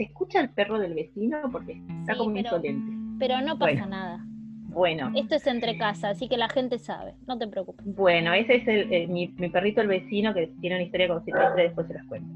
[0.00, 1.42] ¿se escucha el perro del vecino?
[1.52, 4.24] Porque está como insolente pero no pasa nada.
[4.68, 5.12] Bueno.
[5.14, 7.84] Esto es entre casa, así que la gente sabe, no te preocupes.
[7.84, 11.86] Bueno, ese es el, mi, perrito el vecino que tiene una historia como si después
[11.86, 12.32] se las cuento.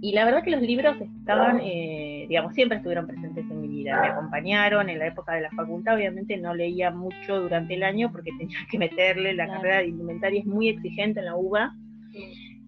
[0.00, 4.00] Y la verdad que los libros estaban, eh, digamos, siempre estuvieron presentes en mi vida,
[4.00, 8.10] me acompañaron en la época de la facultad, obviamente no leía mucho durante el año
[8.10, 11.72] porque tenía que meterle, la carrera de indumentaria es muy exigente en la UBA,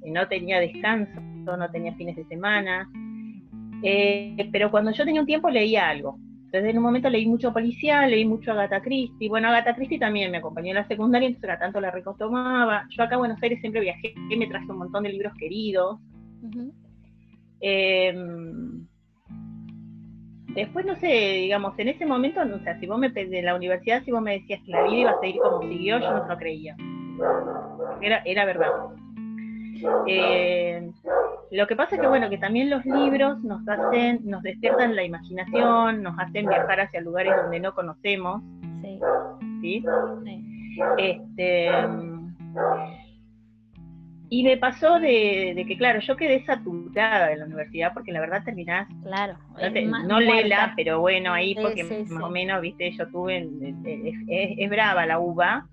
[0.06, 2.88] no tenía descanso, no tenía fines de semana,
[3.82, 7.52] eh, pero cuando yo tenía un tiempo leía algo, entonces en un momento leí mucho
[7.52, 9.28] policial, leí mucho Agatha Christie.
[9.28, 12.86] Bueno, Agatha Christie también me acompañó en la secundaria, entonces era tanto la recontomaba.
[12.88, 16.00] Yo acá en Buenos Aires siempre viajé, me traje un montón de libros queridos.
[17.60, 18.86] Em,
[20.54, 21.06] después, no sé,
[21.42, 24.38] digamos, en ese momento, o sea, si vos me de la universidad, si vos me
[24.38, 26.76] decías que la vida iba a seguir como siguió, yo no lo creía.
[28.00, 28.70] Era, era verdad.
[30.06, 30.90] Eh,
[31.50, 35.04] lo que pasa es que bueno, que también los libros nos hacen, nos despiertan la
[35.04, 38.42] imaginación, nos hacen viajar hacia lugares donde no conocemos.
[38.82, 39.00] Sí.
[39.60, 39.84] ¿Sí?
[40.98, 41.70] Este,
[44.30, 48.44] y me pasó de, que, claro, yo quedé saturada en la universidad porque la verdad
[48.44, 48.86] terminás.
[49.02, 49.38] Claro.
[50.06, 53.48] No, lela, pero bueno, ahí porque más o menos, viste, yo tuve.
[54.28, 55.66] Es, brava la uva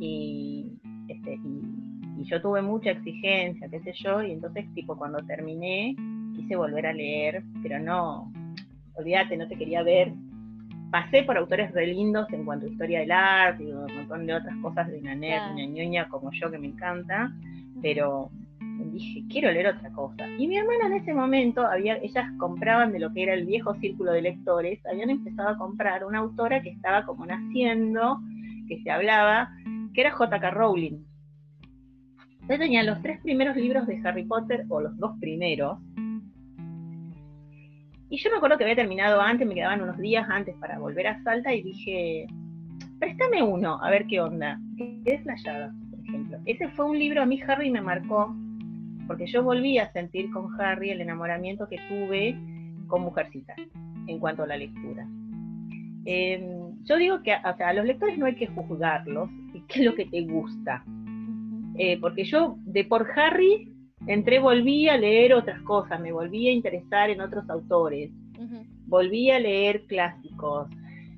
[0.00, 0.72] y,
[1.08, 1.63] este, y
[2.24, 5.94] yo tuve mucha exigencia, qué sé yo, y entonces tipo cuando terminé
[6.34, 8.32] quise volver a leer, pero no,
[8.94, 10.12] olvídate, no te quería ver.
[10.90, 14.34] Pasé por autores re lindos en cuanto a historia del arte y un montón de
[14.34, 17.32] otras cosas de una nerd, una ñoña como yo que me encanta,
[17.82, 18.30] pero
[18.92, 20.28] dije, quiero leer otra cosa.
[20.38, 23.74] Y mi hermana en ese momento, había, ellas compraban de lo que era el viejo
[23.76, 28.20] círculo de lectores, habían empezado a comprar una autora que estaba como naciendo,
[28.68, 29.50] que se hablaba,
[29.94, 30.50] que era J.K.
[30.50, 31.04] Rowling.
[32.48, 35.78] Yo tenía los tres primeros libros de Harry Potter, o los dos primeros.
[38.10, 41.06] Y yo me acuerdo que había terminado antes, me quedaban unos días antes para volver
[41.06, 42.26] a Salta y dije,
[42.98, 44.60] préstame uno, a ver qué onda.
[45.06, 46.38] es Flayada, por ejemplo.
[46.44, 48.36] Ese fue un libro, a mí Harry me marcó,
[49.06, 52.36] porque yo volví a sentir con Harry el enamoramiento que tuve
[52.88, 53.54] con Mujercita,
[54.06, 55.08] en cuanto a la lectura.
[56.04, 59.30] Em, yo digo que a los lectores no hay que juzgarlos,
[59.68, 60.84] qué es lo que te gusta.
[61.76, 63.72] Eh, porque yo de por Harry
[64.06, 68.10] entré, volví a leer otras cosas, me volví a interesar en otros autores,
[68.86, 70.68] volví a leer clásicos,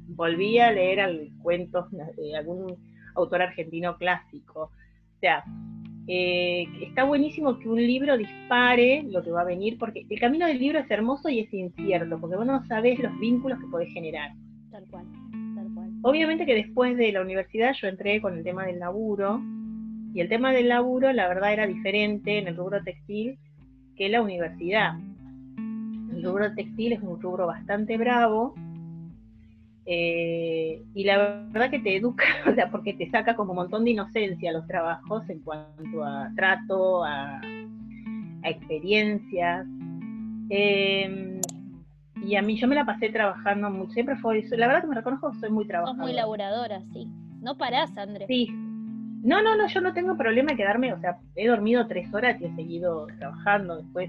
[0.08, 2.76] volví a leer cuentos de algún
[3.14, 4.62] autor argentino clásico.
[4.62, 5.44] O sea,
[6.06, 10.46] eh, está buenísimo que un libro dispare lo que va a venir, porque el camino
[10.46, 13.92] del libro es hermoso y es incierto, porque vos no sabés los vínculos que podés
[13.92, 14.30] generar.
[14.70, 15.06] Tal cual,
[15.56, 15.90] tal cual.
[16.02, 19.42] Obviamente que después de la universidad yo entré con el tema del laburo,
[20.16, 23.38] y el tema del laburo, la verdad, era diferente en el rubro textil
[23.96, 24.94] que la universidad.
[25.58, 28.54] El rubro textil es un rubro bastante bravo
[29.84, 31.18] eh, y la
[31.52, 34.66] verdad que te educa, o sea, porque te saca como un montón de inocencia los
[34.66, 37.38] trabajos en cuanto a trato, a,
[38.42, 39.66] experiencias.
[40.48, 41.42] Em,
[42.24, 44.94] y a mí yo me la pasé trabajando mucho, siempre fue, la verdad que me
[44.94, 45.98] reconozco soy muy trabajadora.
[45.98, 47.06] Sos muy laboradora, sí.
[47.42, 48.28] No parás, Andrés.
[48.28, 48.48] Sí,
[49.26, 52.40] no, no, no, yo no tengo problema de quedarme, o sea, he dormido tres horas
[52.40, 53.82] y he seguido trabajando.
[53.82, 54.08] Después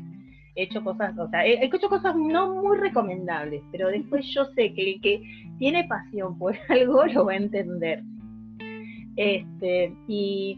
[0.54, 4.76] he hecho cosas, o sea, he, hecho cosas no muy recomendables, pero después yo sé
[4.76, 5.24] que el que
[5.58, 8.04] tiene pasión por algo lo va a entender.
[9.16, 10.56] Este, y,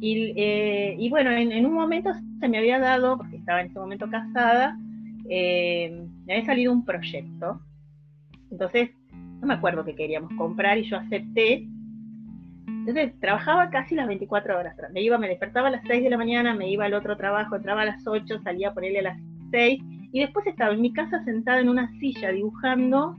[0.00, 4.10] y, eh, bueno, en, un momento se me había dado, porque estaba en ese momento
[4.10, 4.76] casada,
[5.30, 7.60] eh, me había salido un proyecto.
[8.50, 8.90] Entonces,
[9.40, 11.68] no me acuerdo qué queríamos comprar y yo acepté
[12.86, 14.76] entonces trabajaba casi las 24 horas.
[14.92, 17.56] Me iba, me despertaba a las 6 de la mañana, me iba al otro trabajo,
[17.56, 19.20] entraba a las 8, salía a ponerle a las
[19.50, 23.16] 6 y después estaba en mi casa sentada en una silla dibujando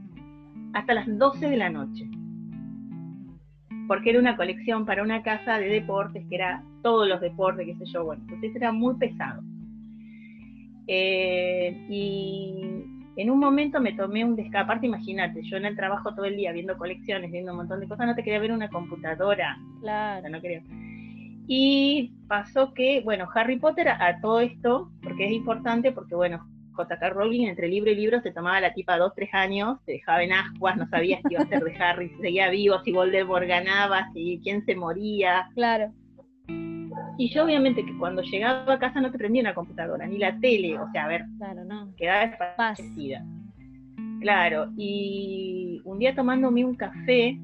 [0.72, 2.08] hasta las 12 de la noche.
[3.86, 7.74] Porque era una colección para una casa de deportes, que era todos los deportes, qué
[7.74, 9.42] sé yo, bueno, entonces era muy pesado.
[10.86, 12.84] Eh, y
[13.18, 16.52] en un momento me tomé un descaparte, imagínate, yo en el trabajo todo el día
[16.52, 19.58] viendo colecciones, viendo un montón de cosas, no te quería ver una computadora.
[19.80, 20.28] Claro.
[20.28, 20.62] no quería.
[21.48, 27.10] Y pasó que, bueno, Harry Potter a, todo esto, porque es importante, porque bueno, J.K.
[27.10, 30.32] Rowling entre libro y libro se tomaba la tipa dos, tres años, se dejaba en
[30.32, 34.12] ascuas, no sabías qué iba a hacer de Harry, si seguía vivo, si Voldemort ganaba,
[34.12, 35.48] si quién se moría.
[35.54, 35.92] Claro.
[37.18, 40.38] Y yo obviamente que cuando llegaba a casa no te prendía una computadora, ni la
[40.38, 41.92] tele, o sea, a ver, claro, no.
[41.96, 43.26] quedaba desfacida.
[44.20, 47.36] Claro, y un día tomándome un café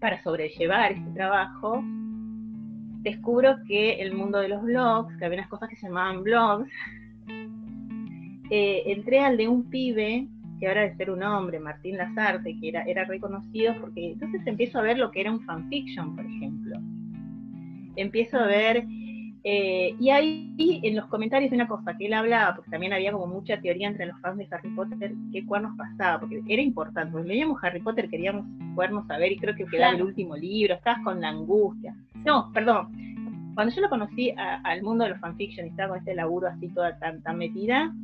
[0.00, 1.84] para sobrellevar este trabajo,
[3.02, 6.70] descubro que el mundo de los blogs, que había unas cosas que se llamaban blogs,
[8.50, 10.26] eh, entré al de un pibe
[10.58, 14.78] que ahora de ser un hombre, Martín Lazarte, que era, era reconocido porque entonces empiezo
[14.78, 16.80] a ver lo que era un fanfiction, por ejemplo
[17.96, 18.84] empiezo a ver,
[19.46, 23.12] eh, y ahí en los comentarios de una cosa que él hablaba, porque también había
[23.12, 27.12] como mucha teoría entre los fans de Harry Potter, qué cuernos pasaba, porque era importante,
[27.12, 31.02] porque leíamos Harry Potter, queríamos podernos saber, y creo que quedaba el último libro, estabas
[31.04, 31.94] con la angustia.
[32.24, 32.88] No, perdón,
[33.54, 36.68] cuando yo lo conocí al mundo de los fanfiction y estaba con este laburo así
[36.68, 37.94] toda tan, tan metida,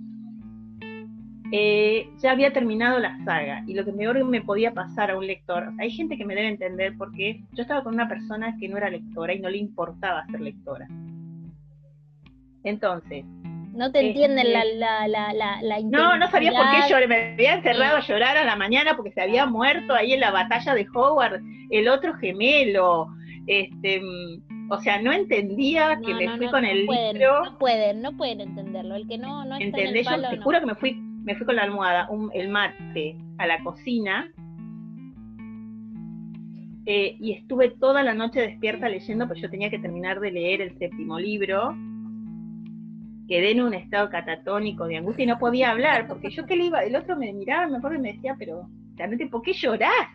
[1.52, 5.26] eh, ya había terminado la saga y lo que mejor me podía pasar a un
[5.26, 8.76] lector, hay gente que me debe entender porque yo estaba con una persona que no
[8.76, 10.86] era lectora y no le importaba ser lectora.
[12.62, 13.24] Entonces...
[13.72, 17.32] No te entienden la, este, la, la, la, No, no sabía por qué yo me
[17.32, 20.74] había encerrado a llorar a la mañana porque se había muerto ahí en la batalla
[20.74, 23.06] de Howard el otro gemelo.
[23.46, 24.02] Este,
[24.68, 27.44] o sea, no entendía que me fui con el libro.
[27.44, 28.96] No pueden, no pueden entenderlo.
[28.96, 31.46] El que no, no está en el yo te juro que me fui me fui
[31.46, 34.32] con la almohada, el mate a la cocina
[36.86, 40.60] eh, y estuve toda la noche despierta leyendo, pues yo tenía que terminar de leer
[40.60, 41.74] el séptimo libro.
[43.28, 46.64] Quedé en un estado catatónico de angustia y no podía hablar, porque yo que le
[46.64, 50.08] iba, el otro me miraba, me acuerdo y me decía, pero realmente, ¿por qué llorás?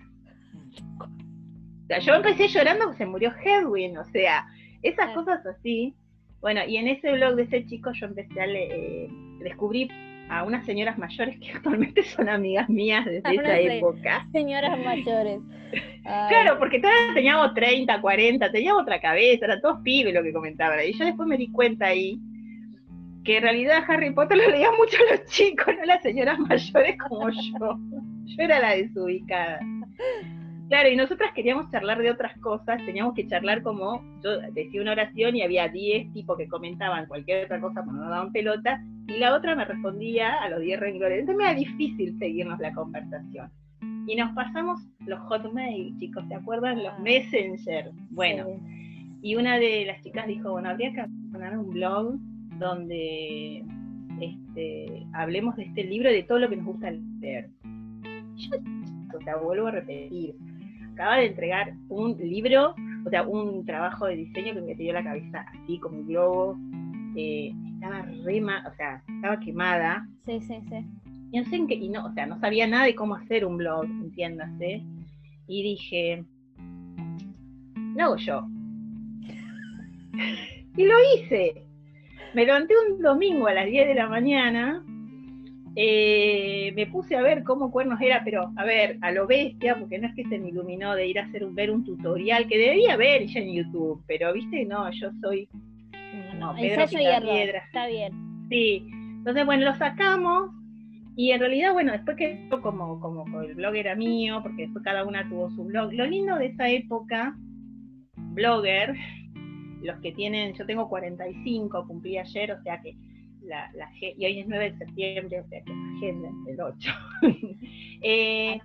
[1.00, 4.46] O sea, yo empecé llorando porque se murió Hedwin, o sea,
[4.82, 5.96] esas cosas así.
[6.42, 9.10] Bueno, y en ese blog de ese chico yo empecé a leer, eh,
[9.44, 9.88] descubrí
[10.30, 14.28] a unas señoras mayores que actualmente son amigas mías desde esa época.
[14.32, 15.40] Señoras mayores.
[16.04, 20.80] Claro, porque todas teníamos 30, 40, teníamos otra cabeza, eran todos pibes lo que comentaban.
[20.88, 22.20] Y yo después me di cuenta ahí
[23.26, 27.30] que en realidad Harry Potter lo leían mucho los chicos, no las señoras mayores como
[27.30, 27.80] yo.
[28.26, 29.60] Yo era la desubicada.
[30.70, 34.94] Claro, y nosotras queríamos charlar de otras cosas, teníamos que charlar como, yo decía una
[34.94, 39.18] oración y había 10 tipos que comentaban cualquier otra cosa cuando no daban pelota, y
[39.20, 41.20] la otra me respondía a los 10 renglones.
[41.20, 43.52] Entonces me era difícil seguirnos la conversación.
[44.08, 46.82] Y nos pasamos los hotmail, chicos, ¿se acuerdan?
[46.82, 47.00] Los ah.
[47.00, 47.92] messenger.
[48.10, 48.60] Bueno,
[49.22, 52.16] y una de las chicas dijo, bueno, habría que poner un blog
[52.58, 53.64] donde
[54.20, 57.50] este, hablemos de este libro y de todo lo que nos gusta leer.
[58.36, 58.58] Yo,
[59.16, 60.36] o sea, vuelvo a repetir,
[60.96, 62.74] acaba de entregar un libro,
[63.06, 66.58] o sea, un trabajo de diseño que me dio la cabeza así como un globo.
[67.18, 70.08] Eh, estaba re o sea, estaba quemada.
[70.26, 70.86] Sí, sí, sí.
[71.32, 73.46] Y no sé en qué, y no, o sea, no sabía nada de cómo hacer
[73.46, 74.84] un blog, entiéndase.
[75.48, 76.24] Y dije,
[77.96, 78.48] lo hago yo.
[80.78, 81.62] y lo hice.
[82.34, 84.84] Me levanté un domingo a las 10 de la mañana
[85.76, 90.00] eh, me puse a ver cómo cuernos era, pero a ver, a lo bestia, porque
[90.00, 92.58] no es que se me iluminó de ir a hacer un, ver un tutorial que
[92.58, 95.50] debía ver ya en YouTube, pero viste, no, yo soy
[96.38, 97.64] no, Pedro piedra.
[97.66, 98.14] Está bien.
[98.50, 100.52] Sí, entonces bueno, lo sacamos
[101.18, 105.06] y en realidad, bueno, después que como, como el blog era mío, porque después cada
[105.06, 107.36] una tuvo su blog, lo lindo de esa época,
[108.16, 108.96] blogger,
[109.82, 112.96] los que tienen, yo tengo 45, cumplí ayer, o sea que
[113.46, 116.92] la, la, y hoy es 9 de septiembre, o sea que agenda el 8.
[118.02, 118.60] eh,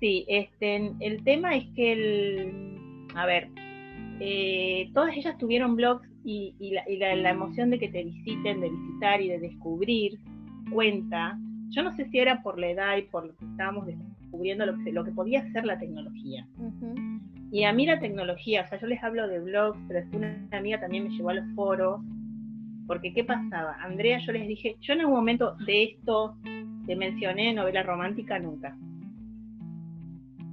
[0.00, 3.48] sí, este, el tema es que el, a ver,
[4.20, 9.28] eh, todas ellas tuvieron blogs y, la, emoción de que te visiten, de visitar y
[9.28, 10.18] de descubrir
[10.72, 11.38] cuenta.
[11.70, 14.82] Yo no sé si era por la edad y por lo que estábamos descubriendo lo
[14.82, 16.46] que, lo que podía hacer la tecnología.
[17.50, 20.58] Y a mí la tecnología, o sea, yo les hablo de blogs, pero después una
[20.58, 22.00] amiga también me llevó a los foros,
[22.86, 23.76] porque ¿qué pasaba?
[23.80, 26.36] Andrea, yo les dije, yo en un momento de esto
[26.86, 28.76] te mencioné novela romántica nunca.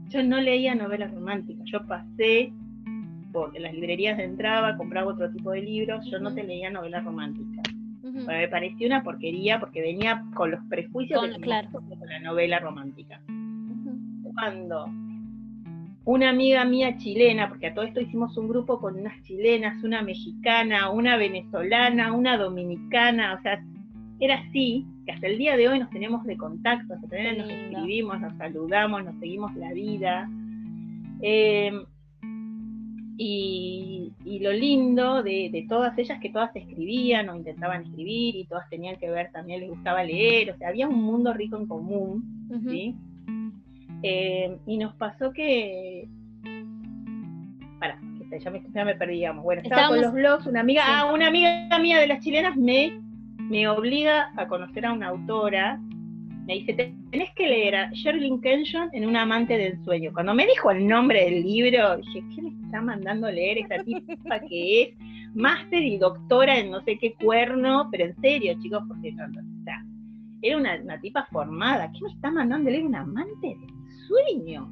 [0.09, 2.51] Yo no leía novela romántica, yo pasé
[3.31, 6.99] por las librerías de entraba, compraba otro tipo de libros, yo no te leía novela
[7.01, 7.61] romántica.
[8.03, 13.21] Me parecía una porquería porque venía con los prejuicios de la novela romántica.
[14.33, 14.87] Cuando
[16.03, 20.01] una amiga mía chilena, porque a todo esto hicimos un grupo con unas chilenas, una
[20.01, 23.63] mexicana, una venezolana, una dominicana, o sea,
[24.19, 28.35] era así, que hasta el día de hoy nos tenemos de contacto, nos escribimos, nos
[28.37, 30.29] saludamos, nos seguimos la vida.
[31.21, 31.83] Em,
[33.17, 38.95] y, lo lindo de, todas ellas, que todas escribían o intentaban escribir y todas tenían
[38.95, 42.95] que ver, también les gustaba leer, o sea, había un mundo rico en común, ¿sí?
[44.03, 46.07] Eh, y nos pasó que.
[47.79, 47.99] Para,
[48.39, 49.43] ya me, ya me perdíamos.
[49.43, 52.99] Bueno, estaba con los blogs, una amiga, ah, una amiga mía de las chilenas me,
[53.37, 55.79] me obliga a conocer a una autora.
[56.47, 60.11] Me dice, tenés que leer a Sherlyn Kenyon en Un amante del sueño.
[60.11, 63.83] Cuando me dijo el nombre del libro, dije, ¿qué me está mandando a leer esta
[63.83, 64.89] tipa que es
[65.35, 67.89] máster y doctora en no sé qué cuerno?
[67.91, 69.85] Pero en serio, chicos, porque no, o sea,
[70.41, 71.91] era una, una, tipa formada.
[71.91, 73.80] ¿Qué me está mandando a leer un amante del
[74.11, 74.69] sueño.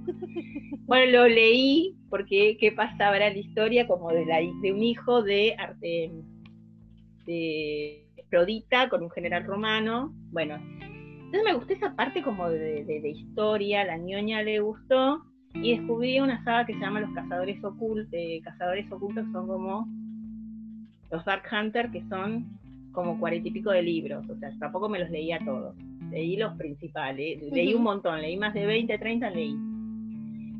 [0.85, 5.21] Bueno, lo leí porque qué pasaba era la historia como de, la, de un hijo
[5.21, 6.11] de arte
[7.27, 10.11] de Prodita con un general romano.
[10.31, 15.23] Bueno, entonces me gustó esa parte como de, historia, la ñoña le gustó
[15.53, 18.11] y descubrí una saga que se llama Los Cazadores Ocultos,
[18.43, 19.87] Cazadores Ocultos son como
[21.11, 22.57] los Dark Hunter que son
[22.91, 25.75] como cuarenta y pico de libros, o sea, tampoco me los leía todos
[26.09, 29.55] leí los principales, leí un montón, leí más de 20, 30, leí.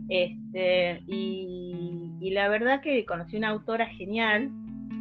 [0.09, 4.51] Este, y, la verdad que conocí una autora genial,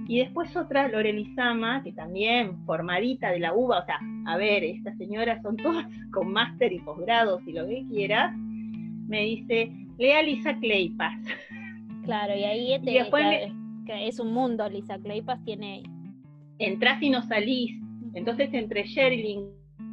[0.07, 4.65] y después otra, Lorel Izama, que también formadita de la UBA, o sea, a ver,
[4.65, 10.23] estas señoras son todas con máster y posgrado, si lo que quieras, me dice, lea
[10.23, 11.19] Lisa Claypas.
[12.05, 13.53] Claro, y ahí te, después
[13.87, 15.83] es un mundo, Lisa Claypas tiene...
[16.59, 17.81] Entrás y no salís.
[18.15, 19.47] Entonces entre Sherilyn,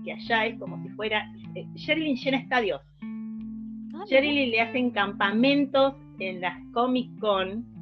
[0.05, 1.29] que allá es como si fuera.
[1.55, 2.81] Eh, Sherilyn llena estadios.
[3.01, 7.75] Ah, Sherilyn le hacen campamentos en las Comic Con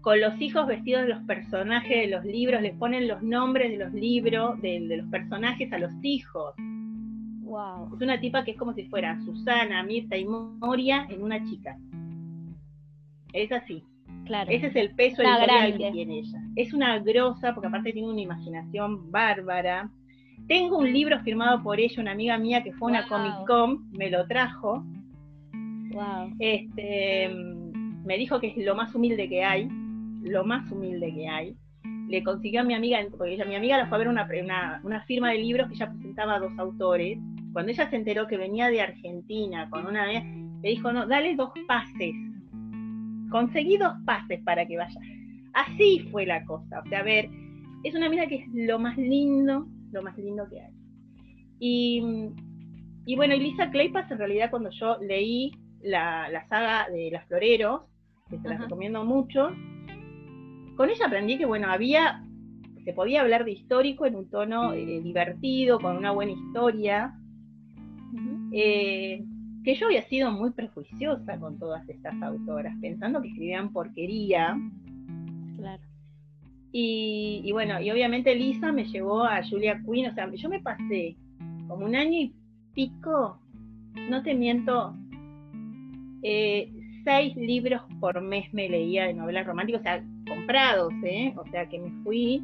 [0.00, 3.84] con los hijos vestidos de los personajes de los libros, les ponen los nombres de
[3.84, 6.54] los libros, de, los personajes a los hijos.
[7.42, 7.94] Wow.
[7.94, 11.76] Es una tipa que es como si fuera Susana, Mirta y Moria en una chica.
[13.32, 13.84] Es así.
[14.24, 14.50] Claro.
[14.50, 16.42] Ese es el peso editorial que tiene ella.
[16.56, 19.90] Es una grosa, porque aparte tiene una imaginación bárbara.
[20.48, 23.90] Tengo un libro firmado por ella, una amiga mía que fue a una Comic Con,
[23.90, 24.82] me lo trajo.
[26.38, 29.68] Este, me dijo que es lo más humilde que hay,
[30.22, 31.56] lo más humilde que hay.
[32.08, 35.02] Le consiguió a mi amiga, porque ella, mi amiga la fue a ver una, una,
[35.02, 37.18] firma de libros que ella presentaba a dos autores.
[37.52, 41.50] Cuando ella se enteró que venía de Argentina con una le dijo, no, dale dos
[41.66, 42.14] pases.
[43.30, 45.00] Conseguí dos pases para que vaya.
[45.52, 46.80] Así fue la cosa.
[46.80, 47.28] O sea, a ver,
[47.84, 50.72] es una amiga que es lo más lindo, lo más lindo que hay.
[51.60, 52.02] Y,
[53.06, 57.82] y bueno, Elisa Claypas en realidad cuando yo leí la, saga de Las Floreros,
[58.28, 59.50] que se la recomiendo mucho,
[60.76, 62.22] con ella aprendí que bueno, había,
[62.84, 67.14] se podía hablar de histórico en un tono eh, divertido, con una buena historia,
[68.52, 69.24] eh,
[69.64, 74.56] que yo había sido muy prejuiciosa con todas estas autoras, pensando que escribían porquería.
[76.70, 81.16] Y, bueno, y obviamente Lisa me llevó a Julia Quinn, o sea, yo me pasé
[81.66, 82.34] como un año y
[82.74, 83.40] pico,
[84.10, 84.94] no te miento,
[86.22, 86.70] eh,
[87.04, 91.32] seis libros por mes me leía de novelas románticas, o sea, comprados, ¿eh?
[91.36, 92.42] O sea, que me fui.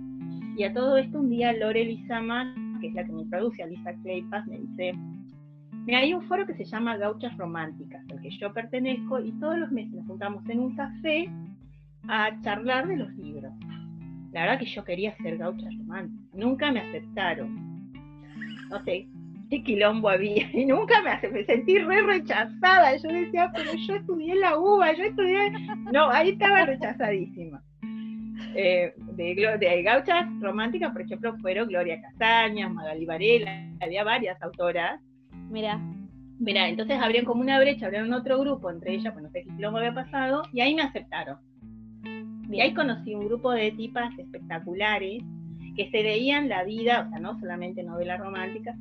[0.56, 3.66] Y a todo esto un día Lore Lizama, que es la que me traduce a
[3.66, 4.94] Lisa Claypas, me dice,
[5.86, 9.58] me hay un foro que se llama Gauchas Románticas, al que yo pertenezco, y todos
[9.58, 11.28] los meses nos juntamos en un café
[12.08, 13.52] a charlar de los libros.
[14.34, 16.28] La verdad que yo quería ser gaucha romántica.
[16.32, 17.92] Nunca me aceptaron.
[18.68, 19.06] No sé
[19.48, 20.50] qué quilombo había.
[20.52, 22.96] Y nunca me, me sentí re rechazada.
[22.96, 25.52] Yo decía, pero yo estudié la UBA, yo estudié.
[25.92, 27.62] No, ahí estaba rechazadísima.
[28.56, 35.00] Eh, de, de, gauchas románticas, por ejemplo, fueron Gloria Castañas, Magali Varela, había varias autoras.
[35.48, 35.80] Mira.
[36.40, 39.54] Mira, entonces abrían como una brecha, abrieron otro grupo, entre ellas, pues no sé qué
[39.54, 41.38] quilombo había pasado, y ahí me aceptaron
[42.54, 45.24] Y ahí conocí un grupo de tipas espectaculares
[45.76, 48.76] que se veían la vida, o sea, no solamente novela romántica,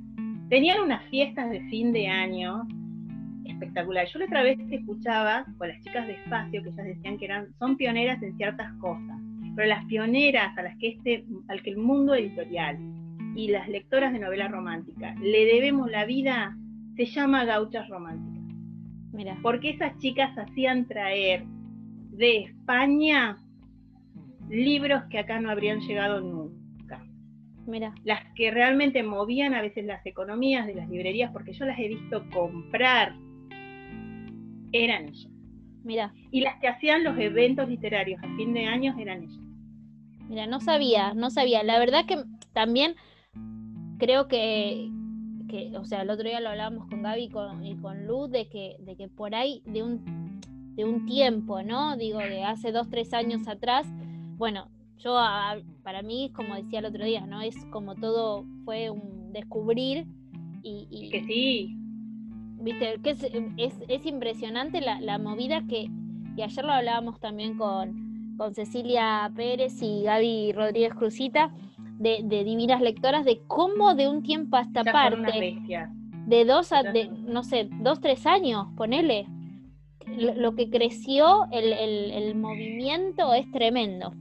[0.48, 2.68] tenían unas fiestas de fin de año
[3.46, 4.14] espectaculares.
[4.14, 7.48] Yo la otra vez escuchaba con las chicas de espacio que ellas decían que eran,
[7.58, 9.18] son pioneras en ciertas cosas,
[9.56, 12.78] pero las pioneras a las que este, al que el mundo editorial
[13.36, 16.56] y las lectoras de novela romántica le debemos la vida
[16.96, 18.44] se llama gauchas románticas.
[19.14, 19.36] Mira.
[19.42, 21.44] Porque esas chicas hacían traer
[22.12, 23.40] de España
[24.50, 27.04] libros que acá no habrían llegado nunca.
[27.66, 27.94] Mira.
[28.04, 31.88] Las que realmente movían a veces las economías de las librerías, porque yo las he
[31.88, 33.16] visto comprar,
[34.72, 35.32] eran ellas.
[35.84, 36.14] Mira.
[36.32, 39.40] Y las que hacían los eventos literarios a fin de años eran ellas.
[40.30, 41.64] Mira, no sabía, no sabía.
[41.64, 42.24] La verdad que
[42.54, 42.96] también
[43.98, 44.90] creo que,
[45.78, 48.48] o sea, el otro día lo hablábamos con Gaby y con, y con Luz, de
[48.50, 50.42] que, de que por ahí, de un,
[50.76, 51.98] de un tiempo, ¿no?
[51.98, 53.88] Digo, de hace dos, tres años atrás,
[54.44, 54.68] bueno,
[54.98, 55.16] yo
[55.84, 57.40] para mí, como decía el otro día, ¿no?
[57.40, 60.06] Es como todo fue un descubrir
[60.62, 61.10] y...
[61.10, 61.78] que sí.
[62.60, 63.24] Viste, que es,
[63.88, 65.90] es, impresionante la, la, movida que,
[66.36, 71.54] y ayer lo hablábamos también con, con Cecilia Pérez y Gaby Rodríguez Cruzita,
[72.00, 75.58] de, divinas lectoras, de cómo de un tiempo a esta parte,
[76.28, 79.26] de dos a, de, no sé, dos, tres años, ponele,
[80.18, 84.12] lo, que creció el, movimiento es tremendo.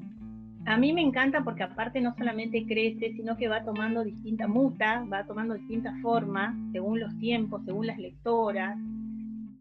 [0.73, 5.05] A mí me encanta porque aparte no solamente crece, sino que va tomando distintas mutas,
[5.13, 8.79] va tomando distintas formas según los tiempos, según las lectoras,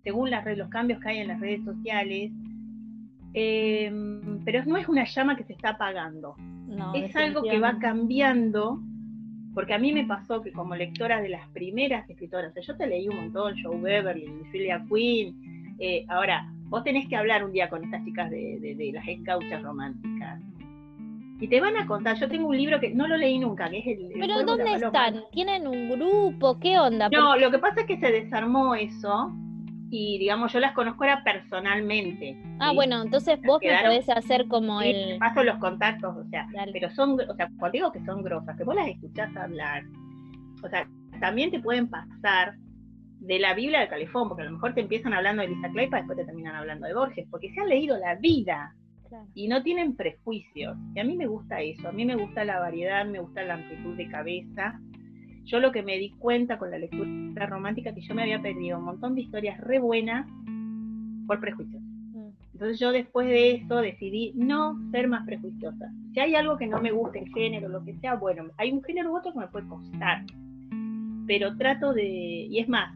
[0.04, 2.32] según las, los cambios que hay en las redes sociales.
[3.34, 6.36] Em, pero no es una llama que se está apagando.
[6.94, 8.80] es algo que va cambiando,
[9.54, 13.10] porque a mí me pasó que como lectora de las primeras escritoras, yo te leí
[13.10, 17.84] un montón, Joe Beverly, Julia Quinn, eh, ahora, vos tenés que hablar un día con
[17.84, 20.42] estas chicas de, las escauchas románticas.
[21.42, 23.80] Y te van a contar, yo tengo un libro que no lo leí nunca, que
[23.80, 24.10] es el...
[24.14, 25.24] Pero ¿dónde están?
[25.32, 26.60] ¿Tienen un grupo?
[26.60, 27.10] ¿Qué onda?
[27.10, 29.32] No, lo que pasa es que se desarmó eso
[29.90, 32.38] y digamos yo las conozco ahora personalmente.
[32.60, 35.18] Ah, bueno, entonces vos me podés hacer como el...
[35.18, 38.64] Paso los contactos, o sea, pero son, o sea, cuando digo que son grosas, que
[38.64, 39.84] vos las escuchás hablar,
[40.64, 40.88] o sea,
[41.20, 42.54] también te pueden pasar
[43.20, 45.98] de la Biblia del Califón, porque a lo mejor te empiezan hablando de Lisa Claypa,
[45.98, 48.76] después te terminan hablando de Borges, porque se han leído la vida
[49.34, 50.78] y no tienen prejuicios.
[50.96, 53.56] Y a mí me gusta eso, a mí me gusta la variedad, me gusta la
[53.56, 54.80] amplitud de cabeza.
[55.46, 58.78] Yo lo que me di cuenta con la lectura romántica que yo me había perdido
[58.78, 60.28] un montón de historias re buenas
[61.28, 61.82] por prejuicios.
[61.82, 62.30] Mm.
[62.54, 65.92] Entonces yo después de eso decidí no ser más prejuiciosa.
[66.14, 68.84] Si hay algo que no me gusta en género, lo que sea, bueno, hay un
[68.84, 70.24] género u otro que me puede costar.
[71.26, 72.96] Pero trato de, y es más,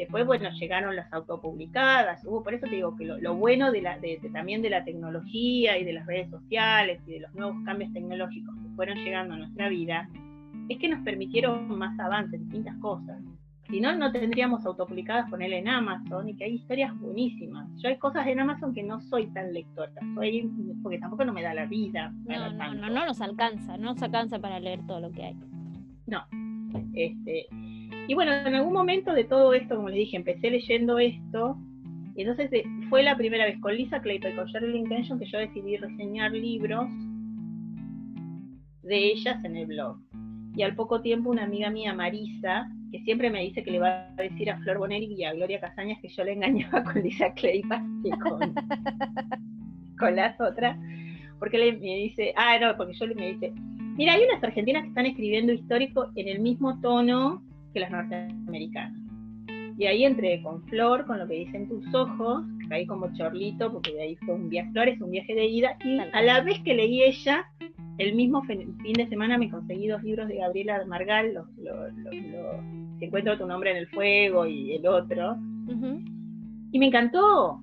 [0.00, 3.98] Después, bueno, llegaron las autopublicadas, hubo, por eso te digo que lo, bueno de la,
[4.32, 8.54] también de la tecnología y de las redes sociales y de los nuevos cambios tecnológicos
[8.54, 10.08] que fueron llegando a nuestra vida,
[10.70, 13.20] es que nos permitieron más avances, distintas cosas.
[13.68, 17.68] Si no, no tendríamos autopublicadas ponerle en Amazon y que hay historias buenísimas.
[17.76, 20.50] Yo hay cosas en Amazon que no soy tan lectora, soy,
[20.82, 22.10] porque tampoco no me da la vida.
[22.24, 25.36] No, no, no, no nos alcanza, no nos alcanza para leer todo lo que hay.
[26.06, 26.24] No.
[26.94, 27.46] Este,
[28.08, 31.56] y bueno, en algún momento de todo esto, como les dije, empecé leyendo esto.
[32.16, 35.38] Y entonces eh, fue la primera vez con Lisa Clayper, con Shirley Intention, que yo
[35.38, 36.88] decidí reseñar libros
[38.82, 39.96] de ellas en el blog.
[40.56, 44.08] Y al poco tiempo una amiga mía, Marisa, que siempre me dice que le va
[44.18, 47.32] a decir a Flor Bonelli y a Gloria Casañas que yo le engañaba con Lisa
[47.36, 48.54] y con,
[49.98, 50.76] con las otras,
[51.38, 53.52] porque le, me dice, ah, no, porque yo le me dice,
[54.00, 57.42] mira, hay unas argentinas que están escribiendo histórico en el mismo tono
[57.74, 58.98] que las norteamericanas.
[59.76, 63.92] Y ahí entré con Flor, con lo que dicen tus ojos, caí como chorlito, porque
[63.92, 66.72] de ahí fue un viaje, Flores, un viaje de ida, y a la vez que
[66.72, 67.44] leí ella,
[67.98, 71.46] el mismo fin de semana me conseguí dos libros de Gabriela Margal, los,
[72.98, 75.36] Si encuentro tu nombre en el fuego y el otro,
[76.72, 77.60] y me encantó.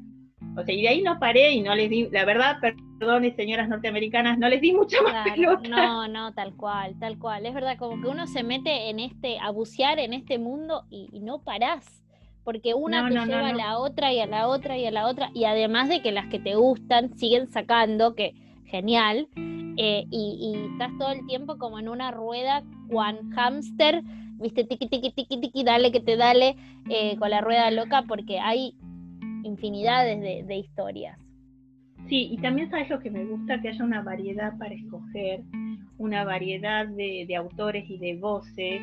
[0.55, 2.57] O sea, y de ahí no paré y no les di, la verdad,
[2.97, 5.67] perdón, señoras norteamericanas, no les di mucha más pelota.
[5.69, 7.45] No, no, tal cual, tal cual.
[7.45, 11.19] Es verdad, como que uno se mete en este, a bucear en este mundo y,
[11.19, 12.03] no parás.
[12.43, 15.31] Porque una te lleva a la otra y a la otra y a la otra.
[15.33, 18.33] Y además de que las que te gustan siguen sacando, que
[18.65, 19.27] genial.
[19.77, 24.01] Eh, y, estás todo el tiempo como en una rueda, Juan Hamster,
[24.39, 26.55] viste, tiki, tiki, tiki, tiki, dale que te dale,
[26.89, 28.75] eh, con la rueda loca, porque hay
[29.43, 31.26] infinidades de historias.
[32.05, 35.41] Sí, y también sabes lo que me gusta, que haya una variedad para escoger,
[35.97, 38.81] una variedad de, autores y de voces,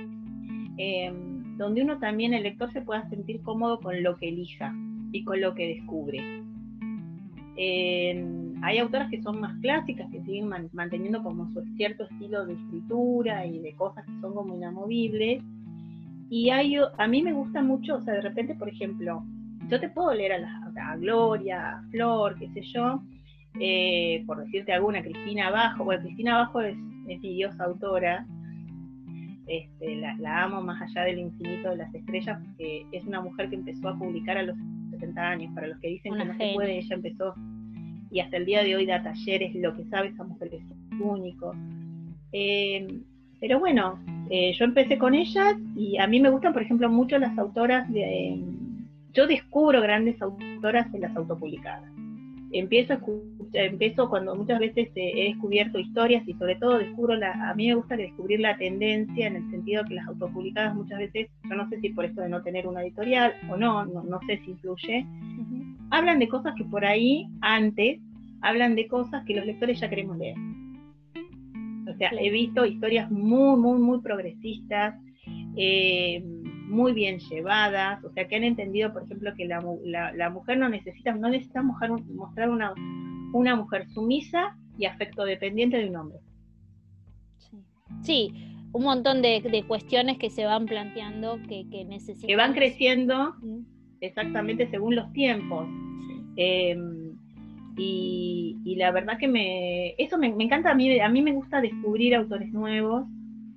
[0.77, 4.75] em, donde uno también, el lector, se pueda sentir cómodo con lo que elija
[5.13, 6.43] y con lo que descubre.
[8.63, 13.47] hay autoras que son más clásicas, que siguen manteniendo como su cierto estilo de escritura
[13.47, 15.43] y de cosas que son como inamovibles.
[16.31, 19.25] Y hay, a mí me gusta mucho, o sea, de repente, por ejemplo,
[19.69, 23.03] yo te puedo leer a, la, Gloria, a Flor, qué sé yo,
[23.61, 28.27] eh, por decirte alguna, Cristina Abajo, bueno, Cristina Abajo es, mi diosa autora,
[29.47, 33.57] este, la, amo más allá del infinito de las estrellas, porque es una mujer que
[33.57, 34.57] empezó a publicar a los
[34.91, 37.35] 70 años, para los que dicen que no se puede, ella empezó
[38.15, 40.63] y hasta el día de hoy da talleres, lo que sabe esa mujer es
[41.01, 41.53] único.
[42.31, 42.87] Eh,
[43.41, 43.99] pero bueno,
[44.31, 47.93] eh, yo empecé con ellas y a mí me gustan, por ejemplo, mucho las autoras
[47.93, 48.41] de...
[49.15, 51.91] yo descubro grandes autoras en las autopublicadas.
[52.53, 52.95] Empiezo,
[53.53, 57.75] empiezo cuando muchas veces he descubierto historias y sobre todo descubro la, a mí me
[57.75, 61.81] gusta descubrir la tendencia en el sentido que las autopublicadas muchas veces, yo no sé
[61.81, 65.05] si por esto de no tener una editorial o no, no, sé si influye,
[65.91, 68.01] hablan de cosas que por ahí antes
[68.41, 70.37] hablan de cosas que los lectores ya queremos leer.
[71.89, 74.95] O sea, he visto historias muy, muy, muy progresistas,
[75.57, 76.23] eh,
[76.65, 81.15] muy bien llevadas, o sea, que han entendido, por ejemplo, que la, mujer no necesita,
[81.15, 82.75] no necesita mostrar una,
[83.33, 86.19] una mujer sumisa y afecto dependiente de un hombre.
[88.03, 88.33] Sí,
[88.73, 92.29] un montón de, cuestiones que se van planteando que, que necesitan.
[92.29, 93.35] Que van creciendo
[94.01, 95.67] exactamente según los tiempos.
[96.37, 97.17] Em,
[97.77, 102.15] y, la verdad que me, eso me, encanta a mí, a mí me gusta descubrir
[102.15, 103.07] autores nuevos,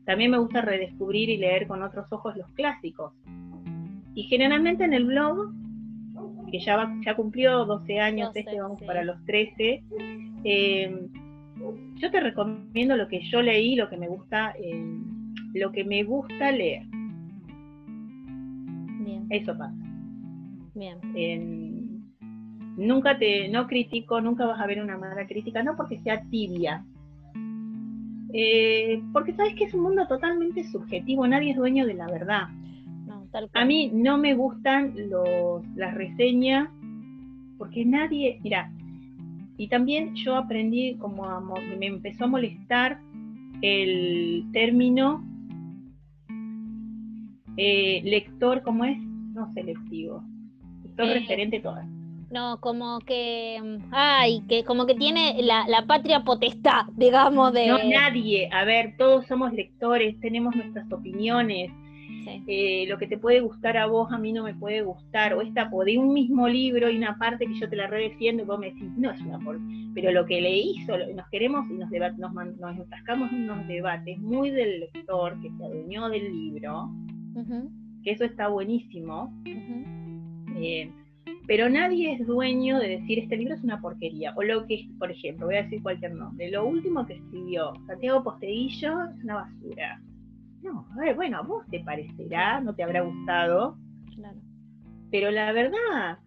[0.08, 3.12] también me gusta redescubrir y leer con otros ojos los clásicos.
[4.16, 5.52] Y generalmente en el blog,
[6.50, 9.84] que ya, ya cumplió 12 años, este vamos para los 13,
[10.46, 11.10] em,
[11.96, 15.04] yo te recomiendo lo que yo leí, lo que me gusta, em,
[15.54, 16.84] lo que me gusta leer.
[19.04, 19.28] Bien.
[19.30, 19.76] Eso pasa.
[20.74, 21.02] Bien.
[22.78, 26.86] Nunca te, no critico, nunca vas a ver una mala crítica, no porque sea tibia,
[28.34, 32.48] eh, porque sabes que es un mundo totalmente subjetivo, nadie es dueño de la verdad.
[33.54, 36.70] a mí no me gustan los, las reseñas,
[37.58, 38.72] porque nadie, mira,
[39.58, 41.26] y también yo aprendí como
[41.80, 43.00] me empezó a molestar
[43.62, 45.24] el término
[47.58, 49.00] eh, lector, ¿cómo es?
[49.00, 50.24] No selectivo,
[50.84, 51.88] lector eh, referente todas.
[52.30, 57.68] No, como que, mm, ay, que como que tiene la, patria potestad, digamos, de...
[57.68, 61.72] No, nadie, a ver, todos somos lectores, tenemos nuestras opiniones,
[62.46, 65.42] eh, lo que te puede gustar a vos, a mí no me puede gustar, o
[65.42, 68.60] esta, de un mismo libro y una parte que yo te la redefiendo y vos
[68.60, 69.58] me decís, no es una por...
[69.94, 74.20] Pero lo que le hizo, nos queremos y nos, nos, nos atascamos en unos debates
[74.20, 76.92] muy del lector que se adueñó del libro,
[78.04, 79.34] que eso está buenísimo
[81.48, 84.34] pero nadie es dueño de decir este libro es una porquería.
[84.36, 88.24] O lo que, por ejemplo, voy a decir cualquier nombre, lo último que escribió Santiago
[88.24, 90.02] Posteguillo es una basura.
[90.62, 93.78] No, a ver, bueno, a vos te parecerá, no te habrá gustado.
[94.16, 94.38] Claro.
[95.12, 96.20] Pero la verdad,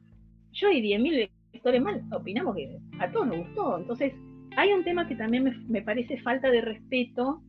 [0.52, 3.78] yo y 10.000 lectores mal opinamos que a todos nos gustó.
[3.78, 4.14] Entonces,
[4.56, 7.42] hay un tema que también me, me parece falta de respeto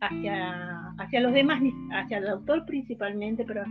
[0.00, 3.64] hacia, hacia los demás, hacia el autor principalmente, pero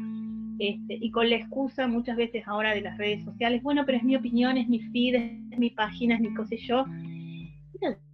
[0.59, 4.03] este, y con la excusa muchas veces ahora de las redes sociales, bueno, pero es
[4.03, 5.15] mi opinión, es mi feed,
[5.51, 6.85] es mi página, es mi cosa y yo.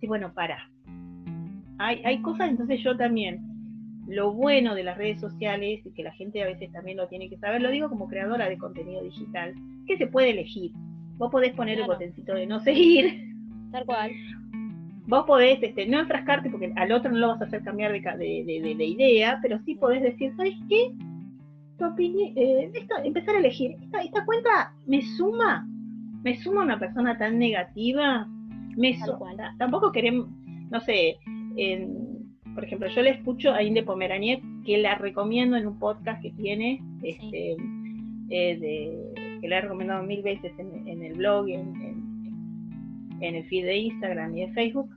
[0.01, 0.69] Y bueno, para.
[1.77, 3.39] Hay, hay cosas, entonces yo también,
[4.07, 7.29] lo bueno de las redes sociales, y que la gente a veces también lo tiene
[7.29, 9.53] que saber, lo digo como creadora de contenido digital,
[9.87, 10.71] que se puede elegir.
[11.17, 13.29] Vos podés poner el botoncito de no seguir.
[13.71, 14.11] Tal cual.
[15.07, 17.99] Vos podés este, no enfrascarte porque al otro no lo vas a hacer cambiar de,
[17.99, 20.93] de, de idea, pero sí podés decir, ¿sabes qué?
[21.81, 22.71] Eh,
[23.05, 25.65] empezar a elegir, ¿esta, cuenta me suma?
[26.23, 28.27] ¿Me suma una persona tan negativa?
[28.75, 28.97] Me
[29.57, 30.27] Tampoco queremos,
[30.69, 31.17] no sé,
[32.53, 36.31] por ejemplo, yo le escucho a Inde Pomeraniec, que la recomiendo en un podcast que
[36.31, 37.55] tiene, este,
[38.29, 41.73] eh, que la he recomendado mil veces en, el blog, en,
[43.21, 44.89] en, el feed de Instagram y de Facebook.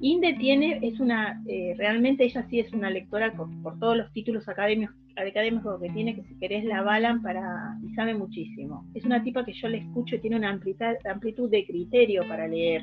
[0.00, 4.12] Inde tiene, es una, eh, realmente ella sí es una lectora por, por todos los
[4.12, 4.94] títulos académicos
[5.26, 8.86] académico que tiene, que si querés la avalan para, y sabe muchísimo.
[8.94, 12.46] Es una tipa que yo le escucho y tiene una amplitud, amplitud de criterio para
[12.46, 12.82] leer,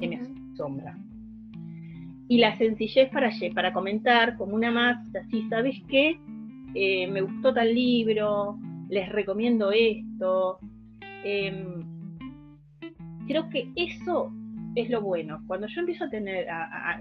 [0.00, 0.16] que me
[0.52, 0.96] asombra.
[2.28, 6.18] Y la sencillez para, para comentar, como una más, así, ¿sabes qué?
[6.74, 8.58] Eh, me gustó tal libro,
[8.88, 10.58] les recomiendo esto.
[11.24, 11.84] Em,
[13.26, 14.32] creo que eso
[14.76, 15.42] es lo bueno.
[15.46, 16.46] Cuando yo empiezo a tener,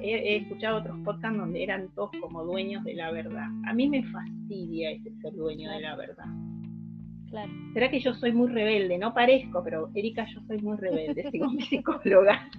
[0.02, 3.48] he, escuchado otros podcasts donde eran todos como dueños de la verdad.
[3.68, 6.26] A mí me fastidia ese ser dueño de la verdad.
[7.30, 7.52] Claro.
[7.74, 8.98] ¿Será que yo soy muy rebelde?
[8.98, 12.50] No parezco, pero Erika, yo soy muy rebelde, sigo mi psicóloga.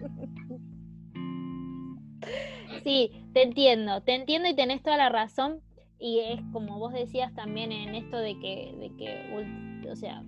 [2.85, 5.61] Sí, te entiendo, te entiendo y tenés toda la razón.
[5.99, 10.23] Y es como vos decías también en esto de que, de que o sea,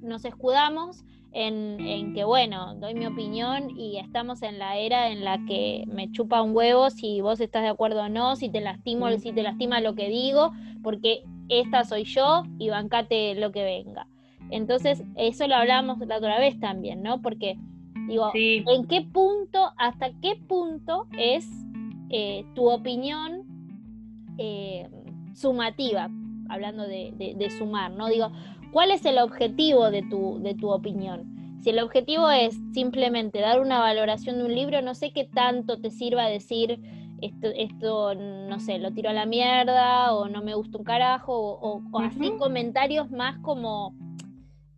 [0.00, 1.04] nos escudamos
[1.34, 6.10] en, que, bueno, doy mi opinión y estamos en la era en la que me
[6.12, 9.42] chupa un huevo si vos estás de acuerdo o no, si te lastimo, si te
[9.42, 14.06] lastima lo que digo, porque esta soy yo y bancate lo que venga.
[14.50, 17.20] Entonces, eso lo hablamos la otra vez también, ¿no?
[17.20, 17.58] Porque,
[18.08, 21.48] digo, ¿en qué punto, hasta qué punto es
[22.10, 23.42] eh, tu opinión
[24.38, 24.88] eh,
[25.34, 26.08] sumativa?
[26.48, 28.08] Hablando de, sumar, ¿no?
[28.08, 28.30] Digo,
[28.74, 31.58] ¿cuál es el objetivo de tu, de tu opinión?
[31.62, 35.80] Si el objetivo es simplemente dar una valoración de un libro, no sé qué tanto
[35.80, 36.80] te sirva decir
[37.22, 41.32] esto, esto, no sé, lo tiro a la mierda o no me gusta un carajo
[41.32, 43.94] o, así comentarios más como...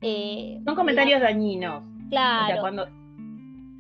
[0.03, 1.83] Eh, Son comentarios dañinos.
[2.11, 2.87] Claro.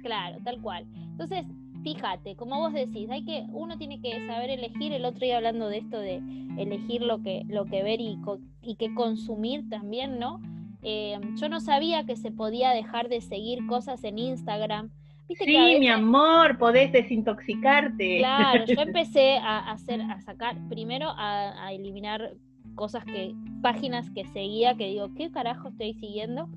[0.02, 0.86] Claro, tal cual.
[0.94, 1.44] Entonces,
[1.86, 5.68] fíjate, como vos decís, hay que, uno tiene que saber elegir, el otro día hablando
[5.68, 6.20] de esto de
[6.58, 8.18] elegir lo que, lo que ver y,
[8.60, 10.40] y qué consumir también, ¿no?
[10.82, 14.90] Eh, yo no sabía que se podía dejar de seguir cosas en Instagram
[15.34, 18.18] sí, mi amor, podés desintoxicarte.
[18.18, 22.32] Claro, yo empecé a hacer, a sacar, primero a, eliminar
[22.74, 26.48] cosas que, páginas que seguía, que digo, ¿qué carajo estoy siguiendo?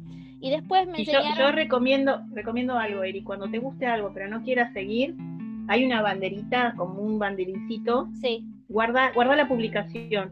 [0.42, 1.38] Y después me enseñaron...
[1.38, 5.16] yo, recomiendo, recomiendo algo, Eri, cuando te guste algo pero no quieras seguir,
[5.68, 8.10] hay una banderita, como un banderincito.
[8.22, 8.46] Sí.
[8.68, 10.30] Guarda, guarda la publicación.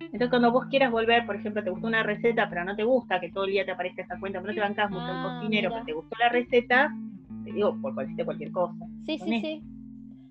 [0.00, 3.20] Entonces cuando vos quieras volver, por ejemplo, te gustó una receta, pero no te gusta
[3.20, 5.38] que todo el día te aparezca esa cuenta, pero no te bancas mucho en ah,
[5.40, 6.94] cocinero, pero te gustó la receta,
[7.44, 8.74] digo, por cualquier cosa.
[9.04, 9.62] Sí, sí, sí.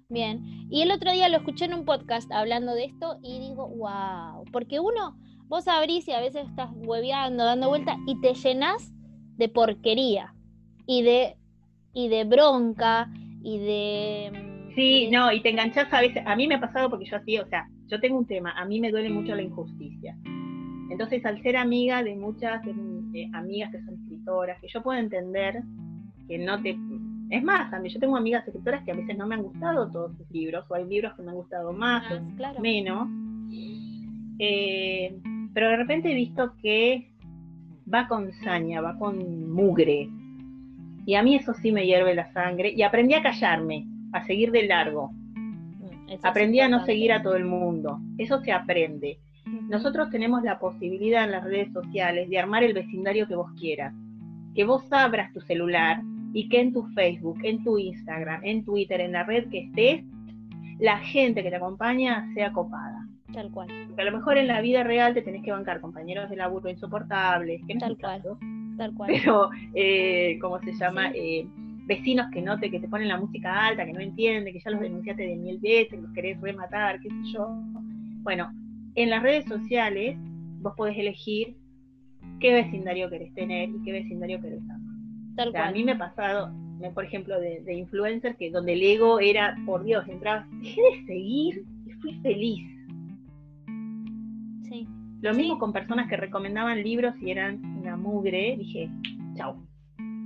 [0.09, 0.68] Bien.
[0.70, 4.45] Y el otro día lo escuché en un podcast hablando de esto y digo, wow,
[4.51, 8.95] porque uno, vos abrís y a veces estás hueveando, dando vuelta y te llenas
[9.38, 10.33] de porquería
[10.86, 11.36] y de,
[11.93, 13.09] y de bronca
[13.43, 14.71] y de...
[14.75, 17.38] Sí, no, y te enganchás a veces, a mí me ha pasado porque yo así,
[17.38, 20.17] o sea, yo tengo un tema, a mí me duele mucho la injusticia.
[20.89, 22.61] Entonces, al ser amiga de muchas
[23.33, 25.61] amigas que son escritoras, que yo puedo entender
[26.27, 26.77] que no te...
[27.29, 30.15] Es más, también yo tengo amigas escritoras que a veces no me han gustado todos
[30.17, 33.07] sus libros, o hay libros que me han gustado más ah, o menos.
[34.38, 35.17] Eh,
[35.53, 37.14] pero de repente he visto que
[37.91, 40.09] va con saña, va con mugre.
[41.05, 42.71] Y a mí eso sí me hierve la sangre.
[42.75, 45.11] Y aprendí a callarme, a seguir de largo.
[45.36, 47.99] Mm, aprendí a no seguir a todo el mundo.
[48.17, 49.19] Eso se aprende.
[49.45, 53.93] Nosotros tenemos la posibilidad en las redes sociales de armar el vecindario que vos quieras.
[54.55, 56.01] Que vos abras tu celular
[56.33, 60.03] y que en tu Facebook, en tu Instagram, en Twitter, en la red que estés,
[60.79, 63.07] la gente que te acompaña sea copada.
[63.36, 63.67] Tal cual.
[63.88, 66.69] Porque a lo mejor en la vida real te tenés que bancar compañeros de laburo
[66.69, 68.23] insoportables, que no Tal cual.
[68.77, 69.11] Tal cual.
[69.13, 71.11] Pero, eh, ¿cómo se llama?
[71.13, 71.45] Eh,
[71.86, 74.79] vecinos que note que te ponen la música alta, que no entienden, que ya los
[74.79, 77.47] denunciaste de mil veces, que los querés rematar, qué sé yo.
[78.23, 78.51] Bueno,
[78.95, 80.15] en las redes sociales
[80.61, 81.55] vos podés elegir
[82.39, 85.65] qué vecindario querés tener y qué vecindario querés amar.
[85.67, 86.51] A mí me ha pasado,
[86.93, 91.05] por ejemplo, de, de, influencer, que donde el ego era, por Dios, entraba, dejé de
[91.05, 92.74] seguir y fui feliz.
[94.68, 94.88] Sí.
[95.22, 98.89] Lo mismo con personas que recomendaban libros y eran una mugre, dije,
[99.36, 99.55] chao.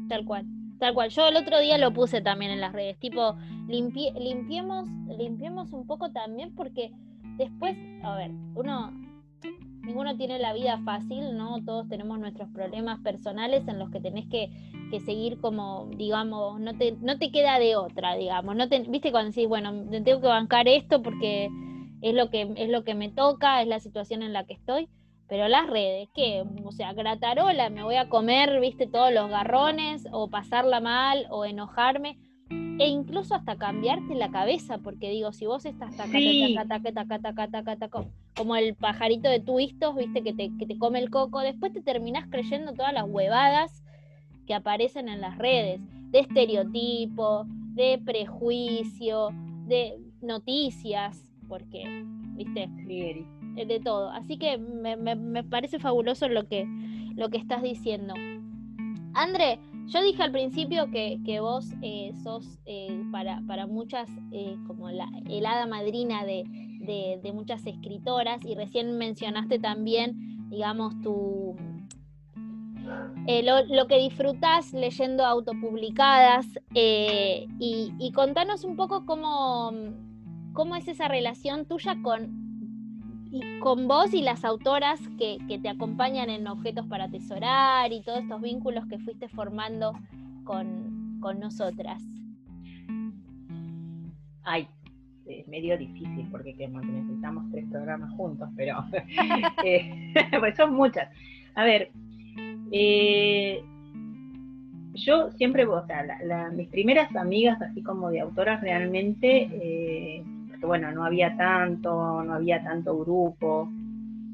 [0.08, 0.46] Tal cual.
[0.80, 3.36] Tal cual, yo el otro día lo puse también en las redes, tipo,
[3.68, 4.88] limpiemos,
[5.18, 6.92] limpiemos un poco también porque
[7.38, 8.94] después, a ver, uno
[9.90, 11.64] ninguno tiene la vida fácil, ¿no?
[11.66, 14.52] Todos tenemos nuestros problemas personales en los que tenés que,
[15.06, 18.56] seguir como, digamos, no te, no te queda de otra, digamos.
[18.56, 19.72] No te, Viste cuando decís, bueno,
[20.04, 21.50] tengo que bancar esto porque
[22.02, 24.88] es lo que, es lo que me toca, es la situación en la que estoy.
[25.28, 26.44] Pero las redes, ¿qué?
[26.64, 31.46] O sea, gratarola, me voy a comer, viste, todos los garrones, o pasarla mal, o
[31.46, 32.18] enojarme
[32.80, 35.94] e incluso hasta cambiarte la cabeza, porque digo, si vos estás
[38.36, 41.82] como el pajarito de twistos, viste, que te, que te come el coco, después te
[41.82, 43.84] terminás creyendo todas las huevadas
[44.48, 47.46] que aparecen en las redes, de estereotipo,
[47.76, 49.30] de prejuicio,
[49.68, 51.84] de noticias, porque,
[52.36, 52.70] viste,
[53.56, 54.12] de todo.
[54.12, 56.66] Así que me, me, parece fabuloso lo que,
[57.16, 58.14] lo que estás diciendo.
[59.14, 64.90] André, yo dije al principio que, vos eh, sos eh, para, para, muchas eh, como
[64.92, 66.46] la helada madrina de,
[67.34, 71.56] muchas escritoras y recién mencionaste también, digamos, tu,
[73.28, 77.48] lo, que disfrutás leyendo autopublicadas y,
[78.00, 79.72] y, contanos un poco cómo,
[80.60, 85.70] cómo es esa relación tuya con y con vos y las autoras que, que, te
[85.70, 89.94] acompañan en Objetos para Atesorar y todos estos vínculos que fuiste formando
[90.44, 92.04] con, con nosotras.
[94.44, 94.68] Ay,
[95.28, 98.84] es medio difícil porque necesitamos tres programas juntos, pero
[99.64, 101.08] eh, pues son muchas.
[101.56, 101.90] A ver,
[102.74, 103.64] eh,
[104.94, 106.06] yo siempre, o sea,
[106.52, 110.26] mis primeras amigas, así como de autoras realmente, eh,
[110.60, 113.70] porque bueno, no había tanto, no había tanto grupo,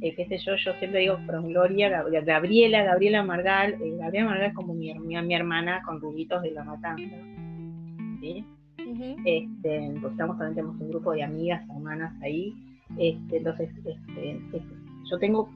[0.01, 4.73] qué sé yo, yo siempre digo con Gloria, Gabriela, Gabriela Margal, Gabriela Margal es como
[4.73, 7.15] mi, mi, hermana con rubitos de la matanza,
[8.21, 8.43] ¿sí?
[9.23, 12.55] este, pues estamos también tenemos un grupo de amigas, hermanas ahí.
[12.97, 14.41] Este, entonces, este,
[15.09, 15.49] yo tengo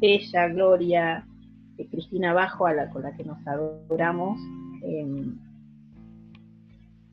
[0.00, 1.26] ella, Gloria,
[1.78, 4.38] eh, Cristina Bajo, a la, con la que nos adoramos.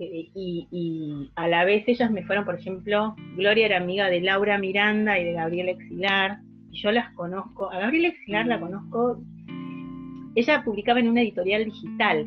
[0.04, 5.20] Y, a la vez ellas me fueron, por ejemplo, Gloria era amiga de Laura Miranda
[5.20, 6.40] y de Gabriela Exilar,
[6.72, 9.22] y yo las conozco, a Gabriela Exilar la conozco,
[10.36, 12.26] ella publicaba en una editorial digital.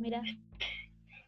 [0.00, 0.22] Mira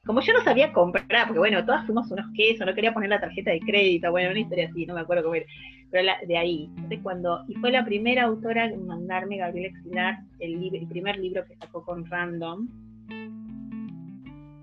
[0.06, 3.20] como yo no sabía comprar, porque bueno, todas fuimos unos quesos, no quería poner la
[3.20, 5.46] tarjeta de crédito, bueno, una historia así, no me acuerdo cómo era,
[5.90, 6.70] pero de ahí.
[6.76, 11.44] Entonces cuando, y fue la primera autora en mandarme, Gabriela Exilar, el, el primer libro
[11.44, 12.68] que sacó con Random,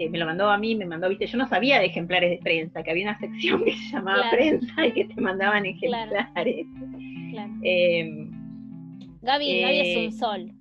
[0.04, 2.38] eh, me lo mandó a mí, me mandó, viste, yo no sabía de ejemplares de
[2.38, 6.68] prensa, que había una sección que se llamaba prensa y que te mandaban ejemplares.
[7.32, 7.54] Claro.
[7.64, 8.30] Em,
[9.22, 10.52] Gaby, Gaby es un eh, sol.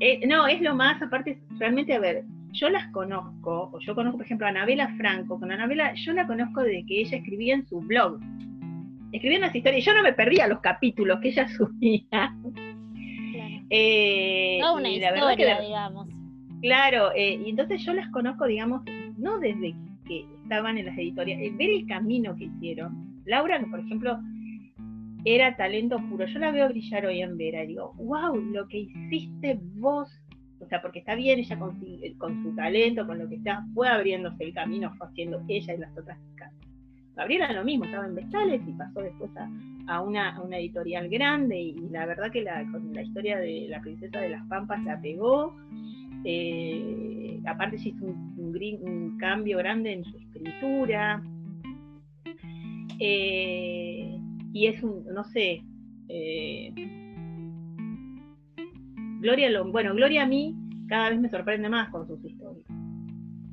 [0.00, 4.18] Eh, no, es lo más, aparte, realmente, a ver, yo las conozco, o yo conozco,
[4.18, 5.38] por ejemplo, a Anabela Franco.
[5.38, 8.20] Con Anabela, yo la conozco desde que ella escribía en su blog.
[9.12, 12.06] Escribía unas historias, yo no me perdía los capítulos que ella subía.
[12.10, 13.66] Claro.
[13.70, 16.05] Eh, una historia, digamos.
[16.66, 18.82] Claro, eh, y entonces yo las conozco, digamos,
[19.16, 19.72] no desde
[20.04, 23.22] que estaban en las editoriales, ver el camino que hicieron.
[23.24, 24.18] Laura, por ejemplo,
[25.24, 26.26] era talento puro.
[26.26, 30.08] Yo la veo brillar hoy en Vera y digo, wow, lo que hiciste vos
[30.58, 34.42] o sea, porque está bien ella con, su talento, con lo que está, fue abriéndose
[34.42, 36.52] el camino, fue haciendo ella y las otras chicas.
[37.14, 39.30] Gabriela lo mismo, estaba en Vestales y pasó después
[39.86, 44.18] a, una, editorial grande y, la verdad que la, con la historia de la princesa
[44.18, 45.54] de las Pampas la pegó.
[46.28, 51.22] Eh, aparte se hizo un, cambio grande en su escritura.
[52.98, 54.18] Eh,
[54.52, 55.62] y es un, no sé,
[56.08, 56.72] eh,
[59.20, 60.54] Gloria, lo, bueno, Gloria a mí
[60.88, 62.66] cada vez me sorprende más con sus historias.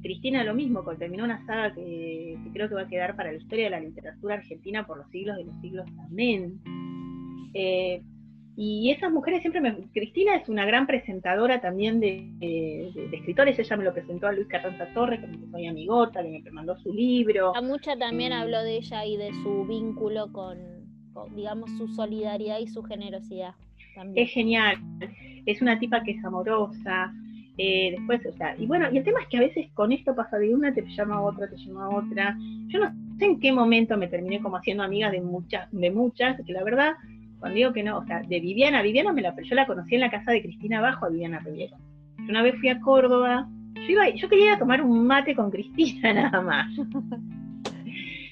[0.02, 3.66] Cristina lo mismo, terminó una saga que, creo que va a quedar para la historia
[3.66, 6.60] de la literatura argentina por los siglos de los siglos también.
[7.54, 8.02] Eh,
[8.56, 9.76] y esas mujeres siempre me...
[9.94, 14.88] Cristina es una gran presentadora también de, escritores, ella me lo presentó a Luis Carranza
[14.94, 17.56] Torres, que soy amigota, que me mandó su libro.
[17.56, 20.58] A mucha también habló de ella y de su vínculo con,
[21.36, 23.56] digamos, su solidaridad y su generosidad.
[24.16, 24.78] Es genial,
[25.46, 27.14] es una tipa que es amorosa.
[27.58, 30.16] Eh, después, o sea, y bueno, y el tema es que a veces con esto
[30.16, 32.38] pasa de una, te llama a otra, te llama a otra.
[32.68, 36.40] Yo no sé en qué momento me terminé como haciendo amiga de muchas, de muchas,
[36.44, 36.94] que la verdad,
[37.44, 40.00] cuando digo que no, o sea, de Viviana, Viviana me la, yo la conocí en
[40.00, 41.76] la casa de Cristina Bajo a Viviana Riviero.
[42.20, 45.36] Yo una vez fui a Córdoba, yo iba, yo quería ir a tomar un mate
[45.36, 46.72] con Cristina nada más.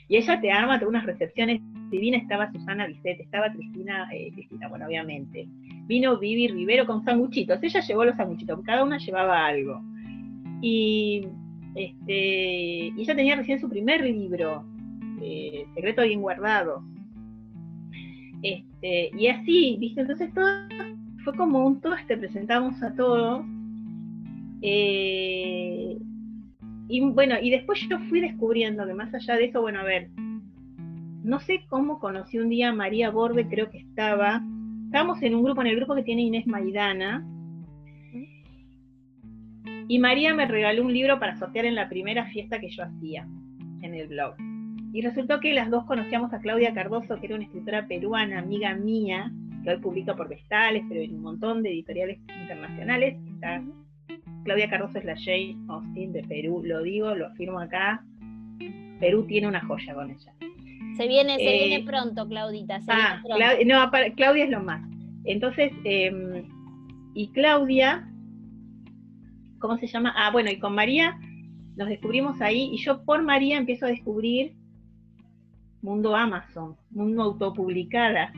[0.08, 1.60] y ella te arma unas recepciones
[1.90, 5.46] divina, estaba Susana Bisset, estaba Cristina, eh, Cristina, bueno, obviamente.
[5.88, 9.82] Vino Vivi Rivero con sanguchitos, ella llevó los sanguchitos, cada una llevaba algo.
[10.62, 11.28] Y,
[11.76, 14.64] este, ella tenía recién su primer libro,
[15.22, 16.82] eh, Secreto bien guardado.
[18.42, 20.02] Este, y así, ¿viste?
[20.02, 20.48] Entonces todo
[21.24, 23.46] fue como un todo, te presentamos a todos.
[24.62, 25.98] Eh,
[26.88, 30.10] y bueno, y después yo fui descubriendo que más allá de eso, bueno, a ver,
[31.24, 34.42] no sé cómo conocí un día a María Borde, creo que estaba,
[34.86, 37.26] estábamos en un grupo, en el grupo que tiene Inés Maidana,
[39.88, 43.28] y María me regaló un libro para sortear en la primera fiesta que yo hacía
[43.82, 44.36] en el blog.
[44.94, 48.76] Y resultó que las dos conocíamos a Claudia Cardoso, que era una escritora peruana, amiga
[48.76, 49.32] mía,
[49.64, 53.18] que hoy publica por Vestales, pero en un montón de editoriales internacionales.
[54.44, 58.04] Claudia Cardoso es la Jane Austen de Perú, lo digo, lo afirmo acá.
[59.00, 60.34] Perú tiene una joya con ella.
[60.98, 62.80] Se viene, se viene eh, pronto, Claudita.
[62.88, 63.22] ah,
[63.66, 64.82] no, Claudia es lo más.
[65.24, 66.44] Entonces, em,
[67.14, 68.12] y Claudia,
[69.60, 70.14] ¿cómo se llama?
[70.18, 71.18] Ah, bueno, y con María
[71.78, 74.54] nos descubrimos ahí, y yo por María empiezo a descubrir
[75.82, 78.32] Mundo Amazon, Mundo Autopublicada.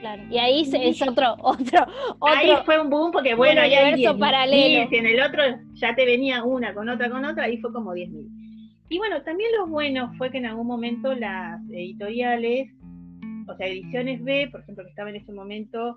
[0.00, 1.80] Claro, y ahí es otro, otro,
[2.18, 2.26] otro.
[2.26, 4.88] Ahí fue un boom porque bueno, hay universo paralelo.
[4.90, 5.42] en el otro
[5.74, 8.28] ya te venía una con otra con otra, ahí fue como 10.000.
[8.88, 12.70] Y bueno, también lo bueno fue que en algún momento las editoriales
[13.50, 15.96] o sea, Ediciones B, por ejemplo, que estaba en ese momento,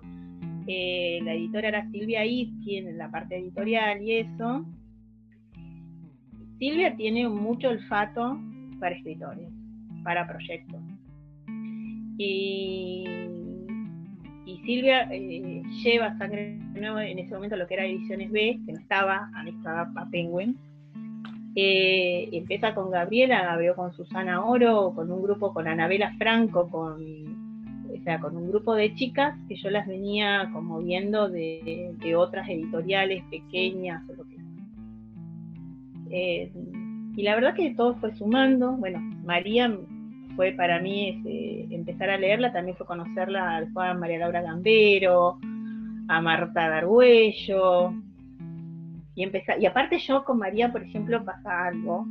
[0.66, 4.64] eh, la editora era Silvia Iskin en la parte editorial y eso.
[6.58, 8.38] Silvia tiene mucho olfato
[8.80, 9.48] para escritores,
[10.04, 10.80] para proyectos.
[12.18, 13.04] Y,
[14.64, 18.78] Silvia eh, lleva Sangre Nueva en ese momento lo que era Ediciones B, que no
[18.78, 20.56] estaba, estaba a Penguin.
[21.54, 26.94] Eh, empieza con Gabriela, veo con Susana Oro, con un grupo, con Anabela Franco, con,
[27.92, 32.48] o sea, con un grupo de chicas que yo las venía como viendo de, otras
[32.48, 34.34] editoriales pequeñas o lo que
[36.10, 36.52] eh,
[37.16, 38.72] y la verdad que todo fue sumando.
[38.72, 39.68] Bueno, María
[40.36, 45.38] fue para mí este, empezar a leerla, también fue conocerla a María Laura Gambero,
[46.08, 47.92] a Marta Dargüello.
[49.14, 52.06] Y, empezar, y aparte yo con María, por ejemplo, pasa algo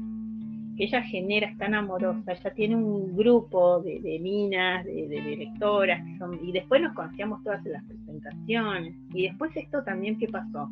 [0.77, 6.01] que ella genera, es tan amorosa, ella tiene un grupo de, minas, de, de, lectoras,
[6.41, 8.95] y después nos conocíamos todas en las presentaciones.
[9.13, 10.69] Y después esto también, ¿qué pasó?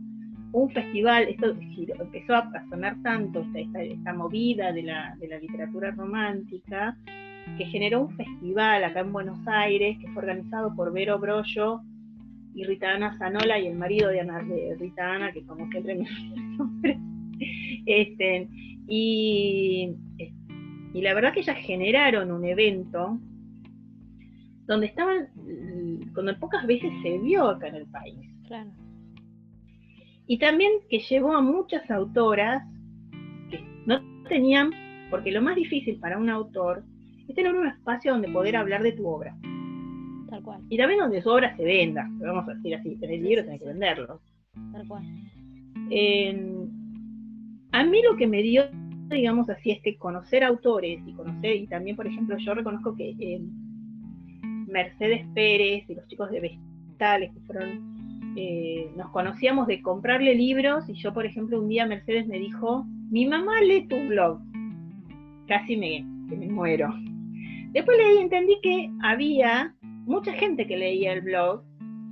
[0.54, 1.56] un festival, esto
[2.00, 6.98] empezó a sonar tanto, esta, esta, movida de la, de la, literatura romántica,
[7.58, 11.82] que generó un festival acá en Buenos Aires, que fue organizado por Vero Brollo
[12.54, 15.96] y Rita Ana Zanola y el marido de, Ana, de Rita Ana, que como siempre
[15.96, 17.00] me el nombre.
[17.88, 18.48] Este,
[18.88, 19.96] y,
[20.94, 23.20] y la verdad que ellas generaron un evento
[24.68, 25.28] donde estaban,
[26.14, 28.30] cuando pocas veces se vio acá en el país.
[28.46, 28.70] Claro
[30.32, 32.64] y también que llevó a muchas autoras
[33.50, 34.72] que no tenían,
[35.10, 36.86] porque lo más difícil para un autor
[37.28, 39.36] es tener un espacio donde poder hablar de tu obra.
[40.30, 40.62] Tal cual.
[40.70, 43.68] Y también donde su obra se venda, vamos a decir así, tener libro, tenés que
[43.68, 44.22] venderlo.
[44.72, 45.04] Tal cual.
[47.72, 48.64] a mí lo que me dio,
[49.10, 53.42] digamos así, este conocer autores y conocer, y también, por ejemplo, yo reconozco que
[54.68, 57.92] Mercedes Pérez y los chicos de Vestales, que fueron
[58.36, 62.86] eh, nos conocíamos de comprarle libros y yo, por ejemplo, un día Mercedes me dijo,
[63.10, 64.40] mi mamá lee tu blog.
[65.48, 66.94] Casi me, me muero.
[67.72, 69.74] Después leí y entendí que había
[70.06, 71.64] mucha gente que leía el blog.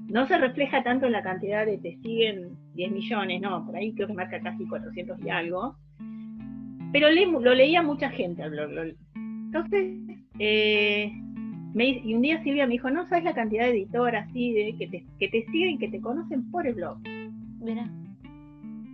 [0.07, 3.93] No se refleja tanto en la cantidad de te siguen 10 millones, no, por ahí
[3.93, 5.75] creo que marca casi 400 y algo.
[6.91, 8.95] Pero lo leía mucha gente al blog.
[9.15, 9.97] Entonces,
[10.39, 11.11] eh,
[11.75, 14.87] y un día Silvia me dijo, no sabes la cantidad de editoras así de, que,
[14.87, 16.97] te, que te siguen, que te conocen por el blog.
[17.61, 17.87] Mira.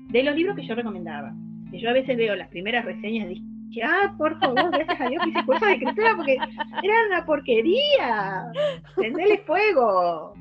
[0.09, 1.34] De los libros que yo recomendaba.
[1.72, 3.43] Que yo a veces veo las primeras reseñas dije,
[3.84, 6.38] ah, por favor, gracias a Dios que hice curso de escritura porque
[6.84, 8.51] era una porquería.
[8.95, 10.34] Tendele fuego.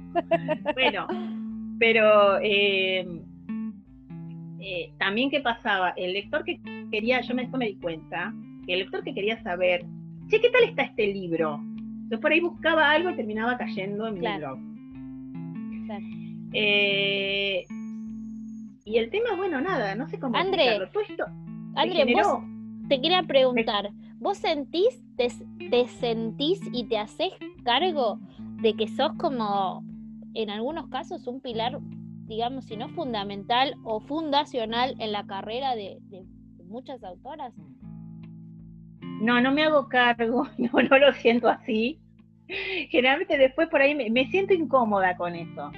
[0.74, 1.06] Bueno,
[1.78, 3.06] pero eh,
[4.60, 6.60] eh, también qué pasaba, el lector que
[6.90, 8.32] quería, yo me, me di cuenta,
[8.66, 9.84] que el lector que quería saber,
[10.28, 11.60] che, ¿qué tal está este libro?
[12.10, 14.58] Yo por ahí buscaba algo y terminaba cayendo en mi blog.
[16.52, 17.64] Eh,
[18.84, 20.78] y el tema, bueno, nada, no sé cómo André,
[21.74, 22.44] André vos
[22.88, 25.30] te quería preguntar, ¿vos sentís, te,
[25.88, 27.32] sentís y te haces
[27.64, 28.18] cargo
[28.62, 29.84] de que sos como,
[30.34, 31.78] en algunos casos, un pilar,
[32.26, 36.24] digamos, si no fundamental o fundacional en la carrera de, de
[36.64, 37.52] muchas autoras?
[39.20, 42.00] No, no me hago cargo, no, no lo siento así.
[42.90, 45.70] Generalmente después por ahí me, siento incómoda con eso.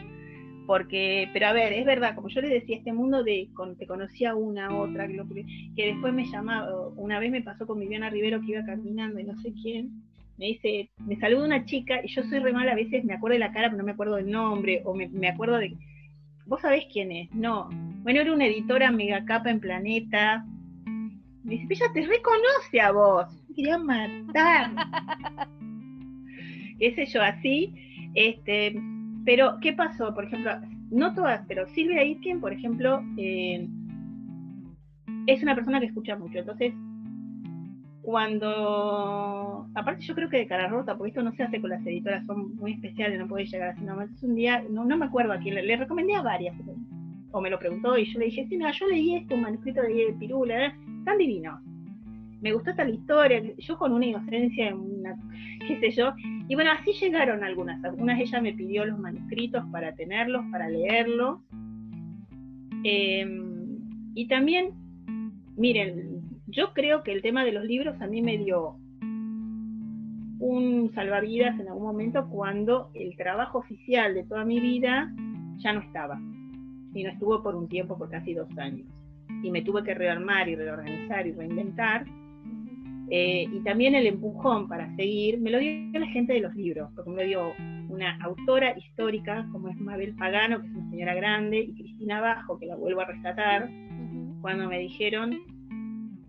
[0.66, 3.48] Porque, pero a ver, es verdad, como yo les decía, este mundo de
[3.78, 8.40] te conocía una, otra, que, después me llamaba, una vez me pasó con Viviana Rivero
[8.40, 10.02] que iba caminando y no sé quién,
[10.38, 13.34] me dice, me saluda una chica y yo soy re mal, a veces me acuerdo
[13.34, 15.74] de la cara pero no me acuerdo del nombre, o me, me acuerdo de,
[16.46, 17.32] ¿vos sabés quién es?
[17.32, 17.68] No,
[18.02, 20.44] bueno, era una editora mega capa en Planeta,
[21.46, 23.26] me dice, ella te reconoce a vos.
[23.48, 24.72] Me quería matar.
[26.80, 27.72] Sé yo, así.
[28.14, 28.74] Este,
[29.26, 30.14] pero, ¿qué pasó?
[30.14, 30.52] Por ejemplo,
[30.90, 33.68] no todas, pero Silvia Itkin, por ejemplo, eh,
[35.26, 36.38] es una persona que escucha mucho.
[36.38, 36.72] Entonces,
[38.02, 39.66] cuando.
[39.74, 42.24] Aparte, yo creo que de cara rota, porque esto no se hace con las editoras,
[42.24, 44.08] son muy especiales, no puede llegar así nomás.
[44.22, 46.54] un día, no, me acuerdo a quién, le, recomendé a varias,
[47.32, 49.82] o me lo preguntó, y yo le dije, sí, mira, yo leí esto, un manuscrito
[49.82, 50.74] de Pirula, ¿eh?
[51.04, 51.60] tan divino.
[52.40, 54.74] Me gustó tal historia, yo con una inocencia,
[55.66, 56.12] qué sé yo.
[56.48, 57.82] Y bueno, así llegaron algunas.
[57.84, 61.40] Algunas ella me pidió los manuscritos para tenerlos, para leerlos.
[62.84, 64.72] Em, y también,
[65.56, 68.76] miren, yo creo que el tema de los libros a mí me dio
[70.38, 75.12] un salvavidas en algún momento cuando el trabajo oficial de toda mi vida
[75.56, 76.20] ya no estaba.
[76.94, 78.86] Y no estuvo por un tiempo, por casi dos años
[79.42, 82.06] y me tuve que rearmar y reorganizar y reinventar.
[83.08, 86.90] Eh, y también el empujón para seguir me lo dio la gente de los libros,
[86.94, 87.52] porque me lo dio
[87.88, 92.58] una autora histórica como es Mabel Pagano, que es una señora grande, y Cristina Bajo,
[92.58, 93.70] que la vuelvo a rescatar,
[94.40, 95.38] cuando me dijeron,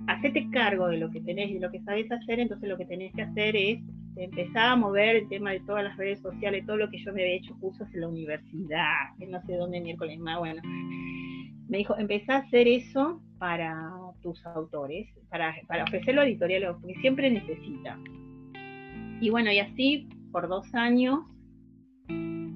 [0.07, 2.86] hacete cargo de lo que tenés y de lo que sabes hacer, entonces lo que
[2.86, 3.80] tenés que hacer es
[4.15, 7.21] empezar a mover el tema de todas las redes sociales, todo lo que yo me
[7.21, 10.61] había hecho cursos en la universidad, que no sé dónde miércoles más, bueno.
[11.67, 13.91] Me dijo, empezá a hacer eso para
[14.28, 17.97] tus autores, para, para ofrecerlo a editoriales, porque siempre necesita.
[19.21, 21.19] Y bueno, y así por dos años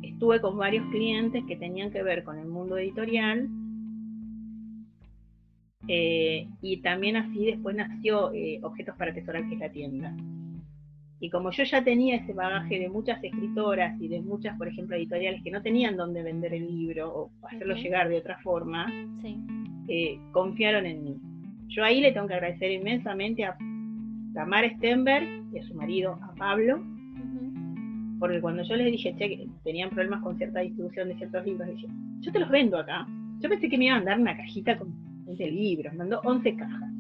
[0.03, 3.47] estuve con varios clientes que tenían que ver con el mundo editorial.
[5.88, 10.15] Eh, y también así después nació eh, Objetos para Atesorar, que es la tienda.
[11.22, 14.95] Y como yo ya tenía ese bagaje de muchas escritoras y de muchas, por ejemplo,
[14.95, 18.91] editoriales que no tenían dónde vender el libro o hacerlo llegar de otra forma,
[19.88, 21.30] eh, confiaron en mí.
[21.72, 23.57] Yo ahí le tengo que agradecer inmensamente a
[24.34, 26.84] Tamara Stenberg y a su marido, a Pablo,
[28.19, 31.69] porque cuando yo les dije che, que tenían problemas con cierta distribución de ciertos libros,
[31.69, 31.88] dije,
[32.19, 33.07] yo te los vendo acá.
[33.39, 34.93] Yo pensé que me iban a dar una cajita con
[35.26, 36.91] 20 libros, mandó 11 cajas.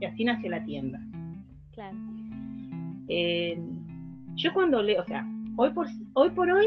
[0.00, 1.00] Y así nació la tienda.
[1.72, 1.96] Claro.
[3.08, 3.58] Eh,
[4.36, 5.24] yo cuando leo, o sea,
[5.56, 6.66] hoy por, hoy por hoy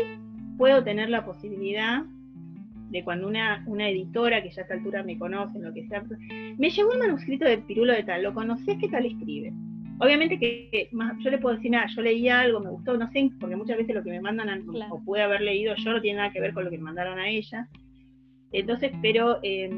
[0.57, 2.05] puedo tener la posibilidad
[2.89, 6.03] de cuando una, una editora que ya a esta altura me conoce, lo que sea,
[6.57, 8.77] me llegó un manuscrito de Pirulo de tal, ¿lo conoces?
[8.79, 9.53] ¿Qué tal escribe?
[9.99, 13.55] Obviamente que yo le puedo decir nada, yo leí algo, me gustó, no sé, porque
[13.55, 16.39] muchas veces lo que me mandan o puede haber leído yo no tiene nada que
[16.39, 17.67] ver con lo que me mandaron a ella.
[18.51, 19.69] Entonces, pero eh,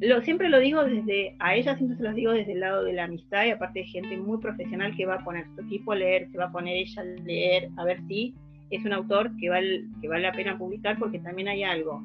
[0.00, 2.92] lo, siempre lo digo desde, a ella siempre se los digo desde el lado de
[2.92, 5.96] la amistad y aparte de gente muy profesional que va a poner su equipo a
[5.96, 8.34] leer, se va a poner ella a leer, a ver si
[8.76, 12.02] es un autor que vale, que vale la pena publicar porque también hay algo.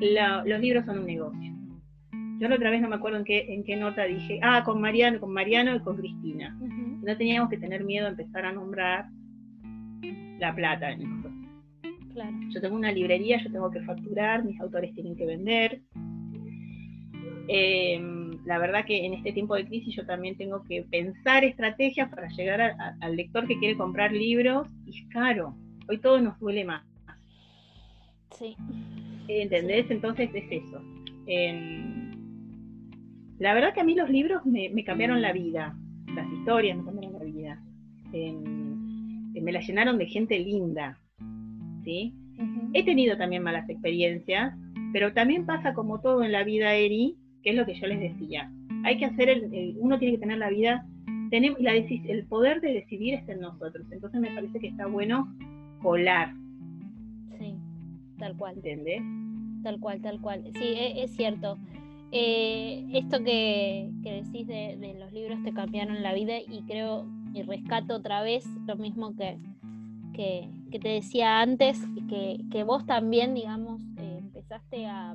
[0.00, 1.52] los libros son un negocio.
[2.38, 4.80] Yo la otra vez no me acuerdo en qué, en qué nota dije, ah, con
[4.80, 6.56] Mariano, con Mariano y con Cristina.
[6.58, 9.06] No teníamos que tener miedo a empezar a nombrar
[10.38, 11.30] la plata en esto.
[12.14, 12.36] Claro.
[12.48, 15.82] Yo tengo una librería, yo tengo que facturar, mis autores tienen que vender,
[17.52, 22.08] Em, la verdad que en este tiempo de crisis yo también tengo que pensar estrategias
[22.08, 25.56] para llegar al lector que quiere comprar libros y es caro.
[25.90, 26.84] Hoy todo nos duele más.
[28.38, 28.54] Sí.
[29.26, 29.90] ¿Entendés?
[29.90, 30.80] Entonces es eso.
[31.26, 32.12] Em,
[33.40, 35.76] la verdad que a mí los libros me, cambiaron la vida.
[36.14, 37.62] Las historias me cambiaron la vida.
[38.12, 40.96] Em, me la llenaron de gente linda.
[41.82, 42.14] ¿sí?
[42.72, 44.54] He tenido también malas experiencias,
[44.92, 47.98] pero también pasa como todo en la vida, Eri, que es lo que yo les
[47.98, 48.48] decía.
[48.84, 50.86] Hay que hacer, el, uno tiene que tener la vida,
[51.30, 53.84] tenemos la, el poder de decidir está en nosotros.
[53.90, 55.34] Entonces me parece que está bueno
[55.82, 56.34] colar.
[57.38, 57.56] Sí,
[58.18, 58.56] tal cual.
[58.56, 59.02] ¿Entendés?
[59.62, 60.44] Tal cual, tal cual.
[60.54, 61.58] Sí, e, es, cierto.
[62.12, 67.94] Eh, esto que, decís de, los libros te cambiaron la vida y creo y rescato
[67.94, 69.38] otra vez lo mismo que,
[70.12, 75.14] que, te decía antes, que, que vos también, digamos, eh, empezaste a,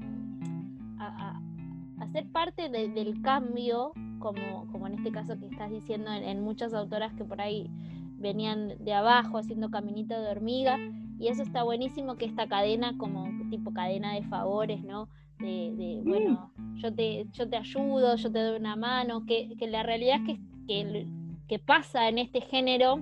[2.00, 7.14] hacer parte del cambio, como, como en este caso que estás diciendo en, muchas autoras
[7.14, 7.70] que por ahí
[8.18, 10.78] venían de abajo haciendo caminito de hormiga,
[11.20, 15.08] y eso está buenísimo que esta cadena, como tipo cadena de favores, ¿no?
[15.40, 20.20] De, bueno, yo te, yo te ayudo, yo te doy una mano, que, la realidad
[20.28, 21.08] es que,
[21.48, 23.02] que, pasa en este género,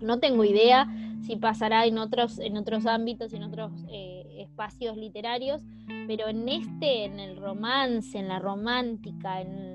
[0.00, 0.88] no tengo idea
[1.24, 5.62] si pasará en otros, en otros ámbitos, en otros eh, espacios literarios,
[6.08, 9.71] pero en este, en el romance, en la romántica, en,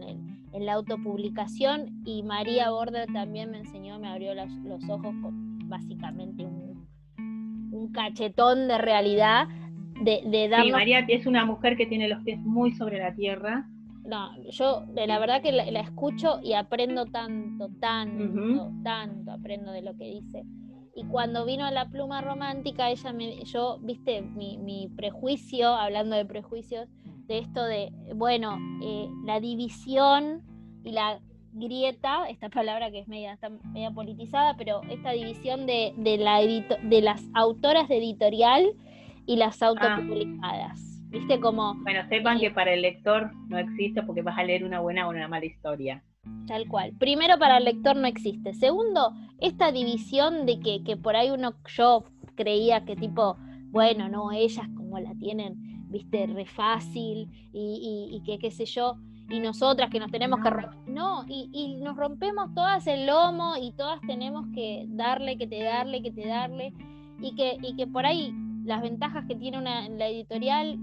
[0.65, 4.49] la autopublicación, y María Borda también me enseñó, me abrió los,
[4.89, 6.87] ojos con básicamente un,
[7.93, 9.47] cachetón de realidad.
[10.01, 13.67] De, de Sí, María es una mujer que tiene los pies muy sobre la tierra.
[14.03, 19.95] No, yo la verdad que la, escucho y aprendo tanto, tanto, tanto aprendo de lo
[19.95, 20.43] que dice
[20.97, 26.25] y cuando vino a la pluma romántica, ella me, yo, viste, mi, prejuicio, hablando de
[26.25, 26.89] prejuicios,
[27.27, 30.43] de esto de, bueno, eh, la división
[30.83, 31.19] y la
[31.51, 37.01] grieta, esta palabra que es media, está media politizada, pero esta división de, la de
[37.01, 38.73] las autoras de editorial
[39.25, 39.67] y las ah.
[39.67, 40.93] autopublicadas.
[41.09, 41.39] ¿Viste?
[41.39, 41.73] Como.
[41.83, 45.11] Bueno, sepan que para el lector no existe porque vas a leer una buena o
[45.11, 46.03] una mala historia.
[46.47, 46.93] Tal cual.
[46.99, 48.53] Primero, para el lector no existe.
[48.53, 52.03] Segundo, esta división de que, que por ahí uno, yo
[52.35, 53.37] creía que tipo,
[53.69, 58.95] bueno, no, ellas como la tienen, viste, re fácil y, y, que qué sé yo,
[59.29, 60.49] y nosotras que nos tenemos que...
[60.91, 65.63] No, y, y, nos rompemos todas el lomo y todas tenemos que darle, que te
[65.63, 66.73] darle, que te darle,
[67.19, 68.33] y que, y que por ahí
[68.63, 70.79] las ventajas que tiene una, la editorial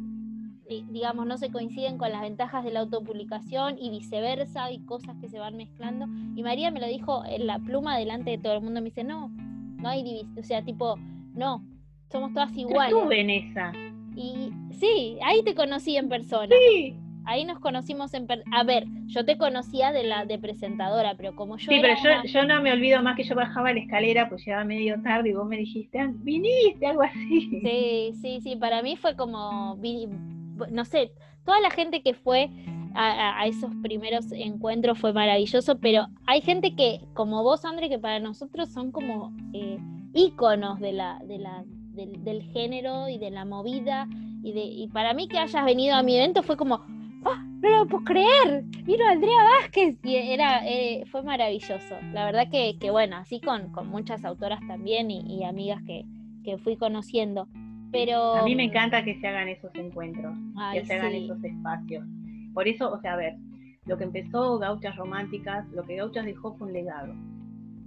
[0.91, 5.29] digamos, no se coinciden con las ventajas de la autopublicación y viceversa, y cosas que
[5.29, 6.07] se van mezclando.
[6.37, 9.05] Y María me lo dijo en la pluma delante de todo el mundo, me dice,
[9.05, 10.97] no, no hay división, o sea, tipo,
[11.35, 11.63] no,
[12.11, 12.95] somos todas iguales.
[12.95, 13.73] Estuve en esa.
[14.15, 16.55] Y sí, ahí te conocí en persona.
[16.69, 16.97] Sí.
[17.27, 18.57] Ahí nos conocimos en persona.
[18.57, 21.71] A ver, yo te conocía de la de presentadora, pero como yo.
[21.71, 24.65] Sí, pero yo, yo no me olvido más que yo bajaba la escalera, pues llegaba
[24.65, 27.61] medio tarde y vos me dijiste, ah, viniste, algo así.
[27.63, 28.57] Sí, sí, sí.
[28.57, 29.79] Para mí fue como.
[30.71, 31.13] No sé,
[31.45, 32.51] toda la gente que fue
[32.95, 38.21] a, esos primeros encuentros fue maravilloso, pero hay gente que, como vos, André, que para
[38.21, 39.79] nosotros son como eh,
[40.13, 41.65] íconos de la, de la
[41.95, 44.09] del, género y de la movida.
[44.43, 46.85] Y, de, y para mí que hayas venido a mi evento fue como,
[47.25, 47.43] ¡Ah!
[47.63, 51.97] no lo puedo creer, vino Andrea Vázquez y era, eh, fue maravilloso.
[52.13, 56.05] La verdad que, que bueno, así con, con, muchas autoras también y, amigas que,
[56.45, 57.49] que, fui conociendo.
[57.91, 58.35] Pero...
[58.35, 60.35] A mí me encanta que se hagan esos encuentros,
[60.73, 62.05] que se hagan esos espacios.
[62.53, 63.37] Por eso, o sea, a ver,
[63.87, 67.15] lo que empezó Gauchas Románticas, lo que Gauchas dejó fue un legado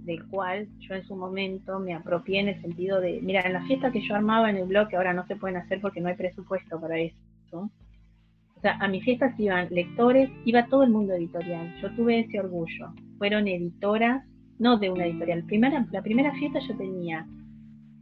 [0.08, 3.62] del cual yo en su momento me apropié en el sentido de, mira, en la
[3.66, 6.08] fiesta que yo armaba en el blog, que ahora no se pueden hacer porque no
[6.08, 7.14] hay presupuesto para eso,
[7.52, 12.40] o sea, a mis fiestas iban lectores, iba todo el mundo editorial, yo tuve ese
[12.40, 14.24] orgullo, fueron editoras,
[14.58, 15.44] no de una editorial,
[15.92, 17.26] la primera fiesta yo tenía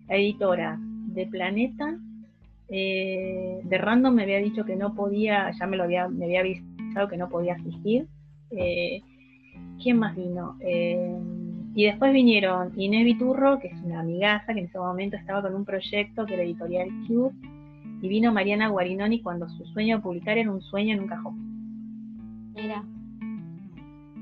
[0.08, 1.98] editora de Planeta,
[2.68, 6.40] eh, de Random me había dicho que no podía, ya me lo había, me había
[6.40, 8.06] avisado que no podía asistir.
[8.50, 9.02] Eh,
[9.82, 10.56] ¿Quién más vino?
[10.60, 11.16] Eh,
[11.76, 15.54] y después vinieron Inés Viturro, que es una amigaza que en ese momento estaba con
[15.54, 17.34] un proyecto que era Editorial Cube,
[18.00, 22.52] y vino Mariana Guarinoni cuando su sueño de publicar era un sueño en un cajón.
[22.54, 22.82] Mira.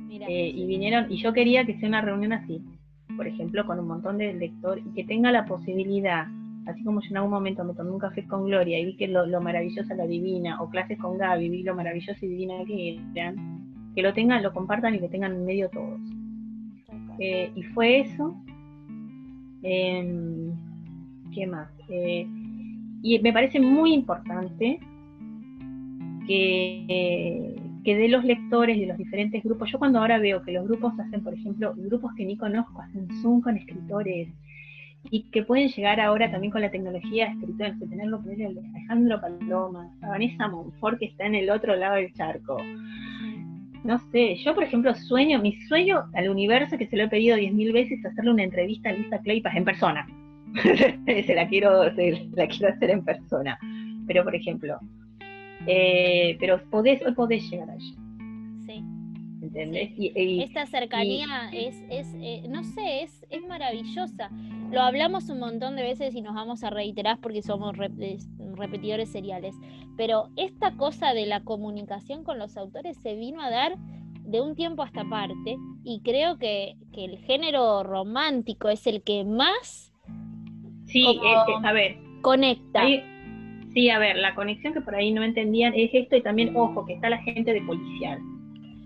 [0.08, 0.26] Mira.
[0.28, 2.60] Eh, y vinieron, y yo quería que sea una reunión así,
[3.16, 6.26] por ejemplo, con un montón de lectores, y que tenga la posibilidad,
[6.66, 9.06] así como yo en algún momento me tomé un café con Gloria y vi que
[9.06, 13.00] lo, lo maravillosa la divina, o clases con Gaby, vi lo maravillosa y divina que
[13.14, 16.00] eran, que lo tengan, lo compartan y que tengan en medio todos.
[17.18, 18.34] Eh, y fue eso.
[19.62, 20.52] Em,
[21.32, 21.68] ¿Qué más?
[21.88, 22.26] Eh,
[23.02, 24.78] y me parece muy importante
[26.26, 30.66] que, que de los lectores de los diferentes grupos, yo cuando ahora veo que los
[30.66, 34.28] grupos hacen, por ejemplo, grupos que ni conozco, hacen Zoom con escritores,
[35.10, 39.90] y que pueden llegar ahora también con la tecnología escritores, de tenerlo con Alejandro Paloma,
[40.02, 42.56] a Vanessa Monfort que está en el otro lado del charco,
[43.84, 47.36] no sé, yo por ejemplo sueño, mi sueño al universo que se lo he pedido
[47.36, 50.06] diez mil veces hacerle una entrevista a Lisa Claypas en persona.
[51.06, 53.58] se la quiero, la quiero hacer en persona.
[54.06, 54.78] Pero por ejemplo,
[55.66, 57.94] eh, pero podés, hoy podés llegar allí.
[59.54, 64.30] Esta cercanía es, es eh, no sé, es, es maravillosa.
[64.72, 69.54] Lo hablamos un montón de veces y nos vamos a reiterar porque somos repetidores seriales.
[69.96, 73.76] Pero esta cosa de la comunicación con los autores se vino a dar
[74.24, 79.24] de un tiempo a esta parte y creo que, el género romántico es el que
[79.24, 79.92] más
[80.86, 82.84] sí, eh, eh, a ver, conecta.
[83.72, 86.86] sí, a ver, la conexión que por ahí no entendían es esto y también, ojo,
[86.86, 88.20] que está la gente de policial.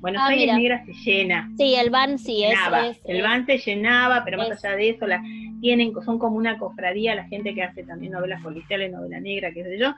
[0.00, 1.50] Bueno, ah, Negra se llena.
[1.56, 2.58] Sí, el van sí es,
[3.04, 5.22] El van se llenaba, pero más allá de eso, la,
[5.60, 9.64] tienen, son como una cofradía la gente que hace también novelas policiales, novela negra, qué
[9.64, 9.94] sé yo,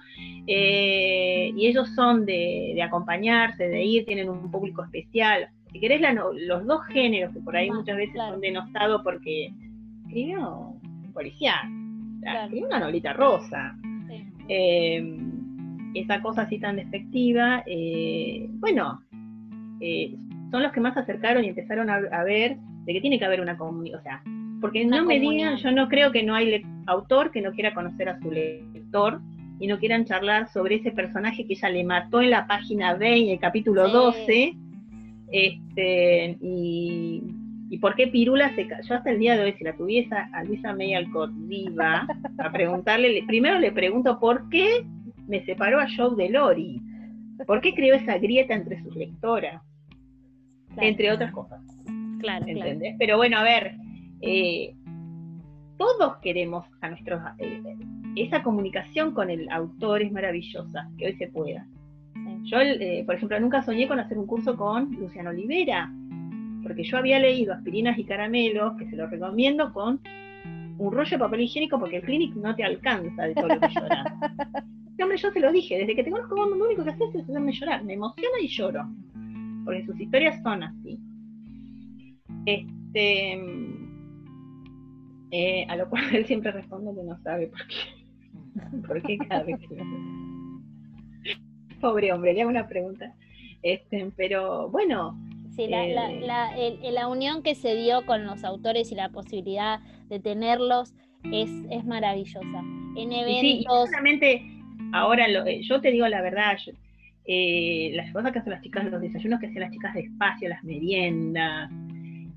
[0.47, 5.49] eh, y ellos son de, acompañarse, de ir, tienen un público especial.
[5.73, 6.01] Si querés,
[6.35, 9.53] los dos géneros que por ahí ah, muchas veces son denostados porque
[10.07, 11.69] escribió un policial,
[12.23, 13.77] escribió una novelita rosa.
[14.49, 15.17] Eh,
[15.95, 19.03] esa cosa así tan despectiva, eh, bueno,
[20.51, 23.41] son los que más acercaron y empezaron a, a ver de que tiene que haber
[23.41, 24.23] una comunidad, o sea,
[24.61, 28.09] porque no me digan, yo no creo que no hay autor que no quiera conocer
[28.09, 29.21] a su lector
[29.59, 33.33] y no quieran charlar sobre ese personaje que ella le mató en la página 20,
[33.33, 34.55] el capítulo 12,
[35.33, 37.23] este, y,
[37.81, 40.75] por qué Pirula se Yo hasta el día de hoy, si la tuviese a Luisa
[40.75, 42.07] May Alcott viva,
[42.39, 44.85] a preguntarle, primero le pregunto por qué
[45.29, 46.83] me separó a Joe de Lori,
[47.47, 49.63] por qué creó esa grieta entre sus lectoras,
[50.77, 51.61] entre otras cosas.
[52.21, 52.97] Claro, ¿entendés?
[52.99, 53.77] Pero bueno, a ver,
[54.21, 54.75] eh,
[55.79, 57.21] todos queremos a nuestros...
[57.39, 57.63] Eh,
[58.17, 61.67] esa comunicación con el autor es maravillosa, que hoy se pueda.
[62.43, 65.93] Yo, eh, por ejemplo, nunca soñé con hacer un curso con Luciano Olivera,
[66.63, 70.01] porque yo había leído Aspirinas y Caramelos, que se lo recomiendo con
[70.79, 73.69] un rollo de papel higiénico porque el clinic no te alcanza de todo lo que
[73.69, 74.07] lloras.
[74.91, 77.23] Este hombre, yo se lo dije, desde que te conozco, lo único que haces es
[77.23, 78.87] hacerme llorar, me emociona y lloro,
[79.71, 80.99] porque sus historias son así.
[82.45, 83.41] Este,
[85.31, 87.77] eh, a lo cual él siempre responde que no sabe por qué.
[88.87, 89.77] ¿Por qué cada vez que
[91.81, 93.15] Pobre hombre, le hago una pregunta.
[93.63, 95.17] Este, pero bueno.
[95.55, 100.19] Sí, la, eh, la, unión que se dio con los autores y la posibilidad de
[100.19, 100.95] tenerlos
[101.31, 102.65] es, es maravillosa.
[102.97, 103.89] En eventos.
[103.89, 106.57] Sí, ahora lo, eh, yo te digo la verdad,
[107.27, 110.49] eh, las cosas que hacen las chicas, los desayunos que hacen las chicas de espacio,
[110.49, 111.71] las meriendas,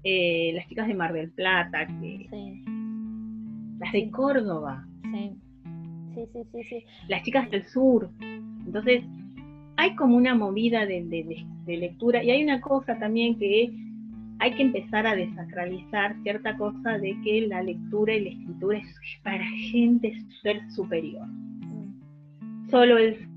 [0.04, 2.28] las chicas de Mar del Plata, que,
[3.80, 4.86] las de Córdoba.
[5.12, 5.32] Sí.
[6.16, 6.84] Sí, sí.
[7.08, 8.10] Las chicas del sur.
[8.66, 9.04] Entonces,
[9.78, 11.02] hay como una movida de,
[11.66, 13.74] lectura y hay una cosa también que
[14.40, 19.20] hay que empezar a desacralizar cierta cosa de que la lectura y la escritura es
[19.24, 21.26] para gente ser superior.
[21.28, 22.70] Mm.
[22.70, 23.33] Solo el...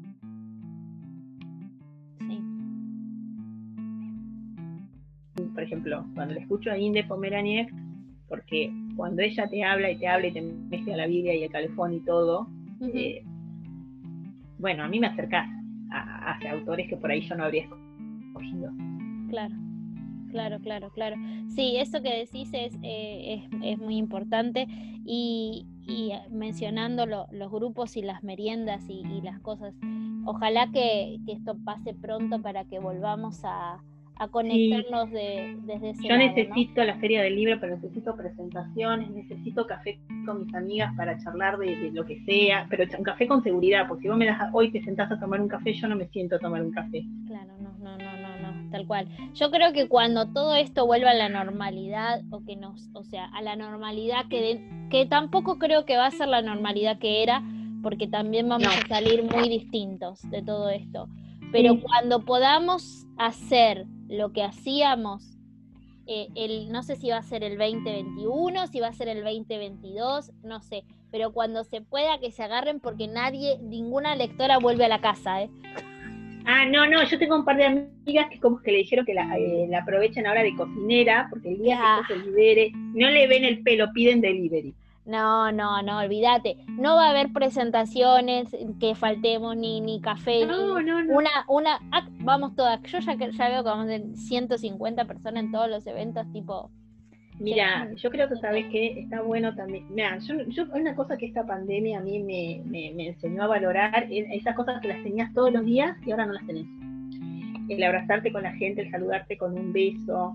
[5.66, 7.72] ejemplo, cuando le escucho a Inde Pomeraniec,
[8.28, 11.51] porque cuando ella te habla y te habla y te mezcla la Biblia y el
[11.51, 12.48] calefón y todo,
[12.80, 13.22] eh,
[14.59, 15.48] bueno, a mí me acercás
[15.90, 18.72] hacia autores que por ahí yo no habría escogido.
[19.28, 19.55] Claro,
[20.30, 21.16] claro, claro, claro.
[21.48, 24.66] Sí, eso que decís es, eh, es, muy importante
[25.05, 25.66] y,
[26.30, 29.74] mencionando los grupos y las meriendas y, las cosas,
[30.24, 33.78] ojalá que, esto pase pronto para que volvamos a,
[34.18, 39.66] a conectarnos de, desde ese Yo necesito la feria del libro, pero necesito presentaciones, necesito
[39.66, 43.86] café con mis amigas para charlar de, lo que sea, pero un café con seguridad,
[43.88, 46.06] porque si vos me das hoy te sentás a tomar un café, yo no me
[46.09, 47.05] siento a tomar un café.
[47.26, 49.06] Claro, no, no, no, no, no, tal cual.
[49.34, 53.26] Yo creo que cuando todo esto vuelva a la normalidad, o que nos, o sea,
[53.26, 57.43] a la normalidad que, que tampoco creo que va a ser la normalidad que era,
[57.82, 61.09] porque también vamos a salir muy distintos de todo esto.
[61.52, 65.36] Pero cuando podamos hacer lo que hacíamos,
[66.06, 69.24] eh, el, no sé si va a ser el 2021, si va a ser el
[69.24, 74.85] 2022, no sé, pero cuando se pueda que se agarren porque nadie, ninguna lectora vuelve
[74.85, 75.51] a la casa, ¿eh?
[76.48, 79.14] Ah, no, no, yo tengo un par de amigas que como que le dijeron que
[79.14, 83.44] la, eh, aprovechen ahora de cocinera, porque el día que se libere, no le ven
[83.44, 84.73] el pelo, piden delivery.
[85.06, 86.56] No, no, no, olvídate.
[86.66, 88.48] No va a haber presentaciones
[88.80, 90.44] que faltemos ni, ni café.
[90.44, 91.14] No, no, no.
[91.14, 92.82] Una, una, ah, vamos todas.
[92.82, 96.70] Yo ya, ya veo que vamos a tener 150 personas en todos los eventos, tipo.
[97.38, 99.86] Mira, yo creo que sabes que está bueno también.
[99.90, 104.08] Mira, yo, yo, una cosa que esta pandemia a mí me, me, enseñó a valorar,
[104.10, 106.66] esas cosas que las tenías todos los días y ahora no las tenés.
[107.68, 110.34] El abrazarte con la gente, el saludarte con un beso,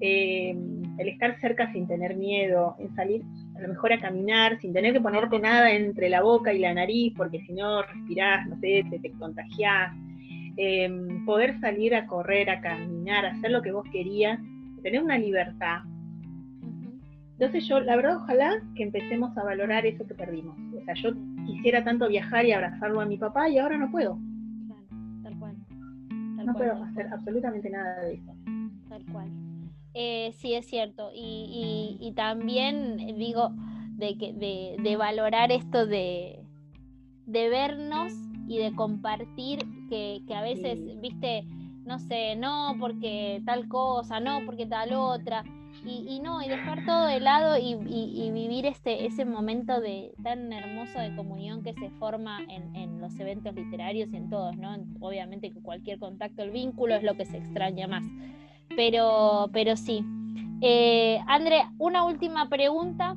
[0.00, 0.54] eh,
[0.98, 3.22] el estar cerca sin tener miedo, el salir
[3.56, 6.74] a lo mejor a caminar sin tener que ponerte nada entre la boca y la
[6.74, 9.94] nariz, porque si no respirás, no sé, te, te contagiás.
[10.58, 14.40] Em, poder salir a correr, a caminar, a hacer lo que vos querías,
[14.82, 15.82] tener una libertad.
[17.38, 20.56] Entonces yo, la verdad, ojalá que empecemos a valorar eso que perdimos.
[20.74, 21.10] O sea, yo
[21.44, 24.18] quisiera tanto viajar y abrazarlo a mi papá y ahora no puedo.
[25.22, 25.56] tal cual.
[26.42, 28.34] no puedo hacer absolutamente nada de eso.
[28.88, 29.28] Tal cual.
[29.98, 31.10] Eh, sí, es cierto.
[31.14, 33.48] Y, también digo
[33.96, 36.44] de, que, de, valorar esto de,
[37.24, 38.12] de, vernos
[38.46, 41.44] y de compartir que, a veces, viste,
[41.86, 45.44] no sé, no porque tal cosa, no porque tal otra.
[45.86, 47.74] Y, no, y dejar todo de lado y,
[48.30, 53.18] vivir este, ese momento de tan hermoso de comunión que se forma en, en, los
[53.18, 54.76] eventos literarios y en todos, ¿no?
[55.00, 58.04] Obviamente que cualquier contacto, el vínculo es lo que se extraña más.
[58.74, 60.04] Pero, pero sí.
[60.62, 63.16] Eh, André, una última pregunta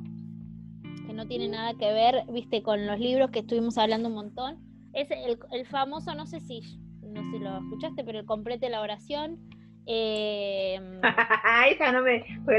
[1.06, 4.58] que no tiene nada que ver, viste, con los libros que estuvimos hablando un montón.
[4.92, 6.60] Es el, famoso, no sé si,
[7.02, 9.38] no sé lo escuchaste, pero el complete la oración.
[9.86, 10.78] Eh,
[11.70, 12.24] Esa no me.
[12.44, 12.58] Porque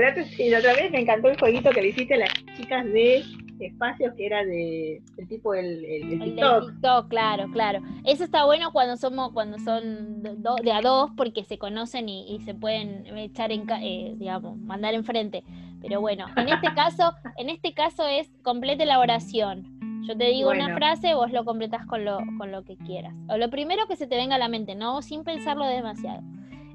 [0.49, 3.23] la, otra vez me encantó el jueguito que le hiciste a las chicas de
[3.67, 7.07] espacios que era de el tipo el, el, TikTok.
[7.07, 7.81] claro, claro.
[8.05, 12.53] Eso está bueno cuando somos, cuando son de a dos, porque se conocen y, se
[12.53, 15.43] pueden echar en eh, digamos, mandar enfrente.
[15.81, 19.79] Pero bueno, en este caso, en este caso es complete la oración.
[20.07, 23.13] Yo te digo una frase, vos lo completas con lo, con lo que quieras.
[23.29, 26.21] O lo primero que se te venga a la mente, no sin pensarlo demasiado.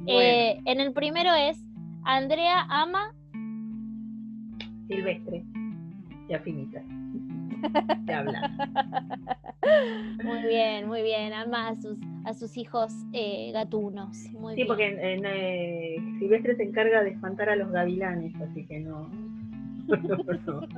[0.07, 1.59] Eh, en el primero es
[2.05, 3.13] Andrea ama
[4.87, 5.45] Silvestre
[6.29, 6.83] ya finita.
[8.05, 8.51] De hablar.
[10.23, 11.33] Muy bien, muy bien.
[11.33, 14.31] Ama a sus, a sus hijos eh, gatunos.
[14.33, 18.79] Muy sí, porque en, eh, Silvestre se encarga de espantar a los gavilanes, así que
[18.79, 19.11] no.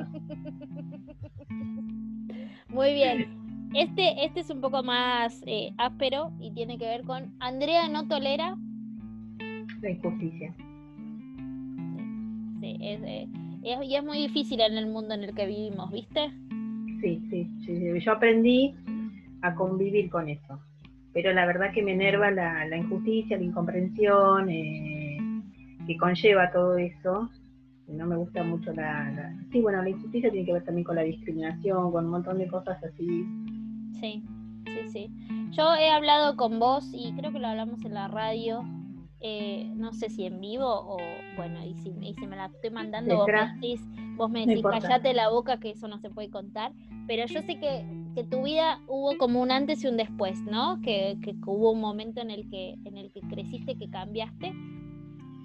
[2.69, 3.29] Muy bien.
[3.75, 8.09] Este, este es un poco más eh, áspero y tiene que ver con Andrea no
[8.09, 8.57] tolera
[9.83, 10.55] la injusticia.
[12.61, 13.01] Sí, es,
[13.63, 16.31] y es muy difícil en el mundo en el que vivimos, ¿viste?
[17.01, 18.75] Sí, sí, sí, yo aprendí
[19.43, 20.59] a convivir con eso.
[21.13, 25.19] pero la verdad que me enerva la, injusticia, la incomprensión eh,
[25.87, 27.31] que conlleva todo eso.
[27.89, 31.03] No me gusta mucho la, Sí, bueno, la injusticia tiene que ver también con la
[31.03, 33.25] discriminación, con un montón de cosas así.
[33.99, 34.23] Sí,
[34.67, 35.11] sí, sí.
[35.53, 38.63] Yo he hablado con vos y creo que lo hablamos en la radio
[39.21, 40.97] eh, no sé si en vivo o
[41.37, 43.27] bueno, y si, me la estoy mandando, vos
[44.31, 46.73] me decís, vos callate la boca que eso no se puede contar,
[47.09, 47.85] pero yo sé que,
[48.15, 50.81] que tu vida hubo como un antes y un después, ¿no?
[50.83, 54.53] Que, que, hubo un momento en el que, en el que creciste, que cambiaste,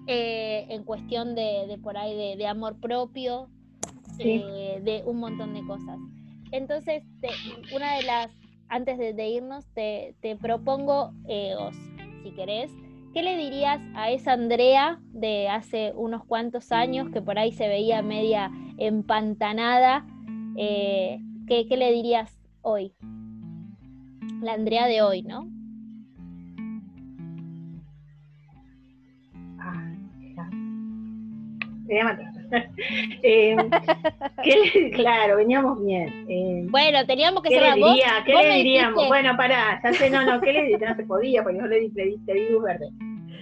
[0.05, 3.47] eh, en cuestión de, de, por ahí de, amor propio,
[4.19, 5.97] eh, de un montón de cosas.
[6.51, 7.03] Entonces,
[7.73, 8.29] una de las,
[8.69, 11.11] antes de, irnos, te, te propongo,
[12.23, 12.71] si querés,
[13.13, 17.67] ¿Qué le dirías a esa Andrea de hace unos cuantos años que por ahí se
[17.67, 18.49] veía media
[18.79, 20.03] empantanada?
[20.57, 22.95] Eh, ¿qué, le dirías hoy?
[24.41, 25.47] La Andrea de hoy, ¿no?
[29.59, 29.93] Ah,
[33.23, 33.55] eh,
[34.93, 36.25] claro, veníamos bien.
[36.27, 39.07] Eh, bueno, teníamos que ¿qué ser le diría, ¿Qué le diríamos?
[39.07, 40.89] Bueno, pará, ya sé, no, no, ¿qué le diría?
[40.89, 42.89] No se podía, porque yo le, le, le di luz verde.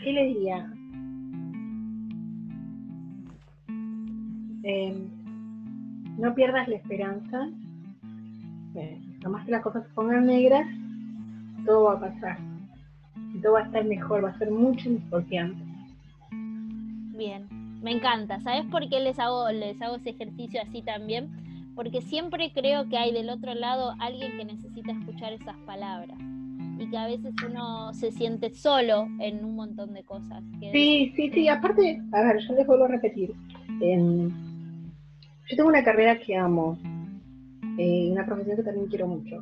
[0.03, 0.73] ¿Qué le diría?
[4.63, 4.95] Eh,
[6.17, 7.49] no pierdas la esperanza.
[9.23, 10.65] Nomás que las cosas se pongan negras,
[11.65, 12.37] todo va a pasar.
[13.41, 15.67] todo va a estar mejor, va a ser mucho mejor que antes.
[17.17, 17.60] Bien.
[17.81, 18.39] Me encanta.
[18.41, 21.29] ¿Sabes por qué les hago, les hago ese ejercicio así también?
[21.75, 26.19] Porque siempre creo que hay del otro lado alguien que necesita escuchar esas palabras
[26.77, 30.43] y que a veces uno se siente solo en un montón de cosas.
[30.71, 31.47] Sí, sí, sí.
[31.47, 33.33] Aparte, a ver, yo les vuelvo a repetir.
[33.79, 34.29] yo
[35.55, 36.77] tengo una carrera que amo,
[37.77, 39.41] eh, una profesión que también quiero mucho.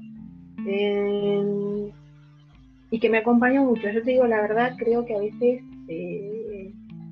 [2.92, 3.90] y que me acompaña mucho.
[3.90, 6.29] Yo te digo la verdad, creo que a veces eh,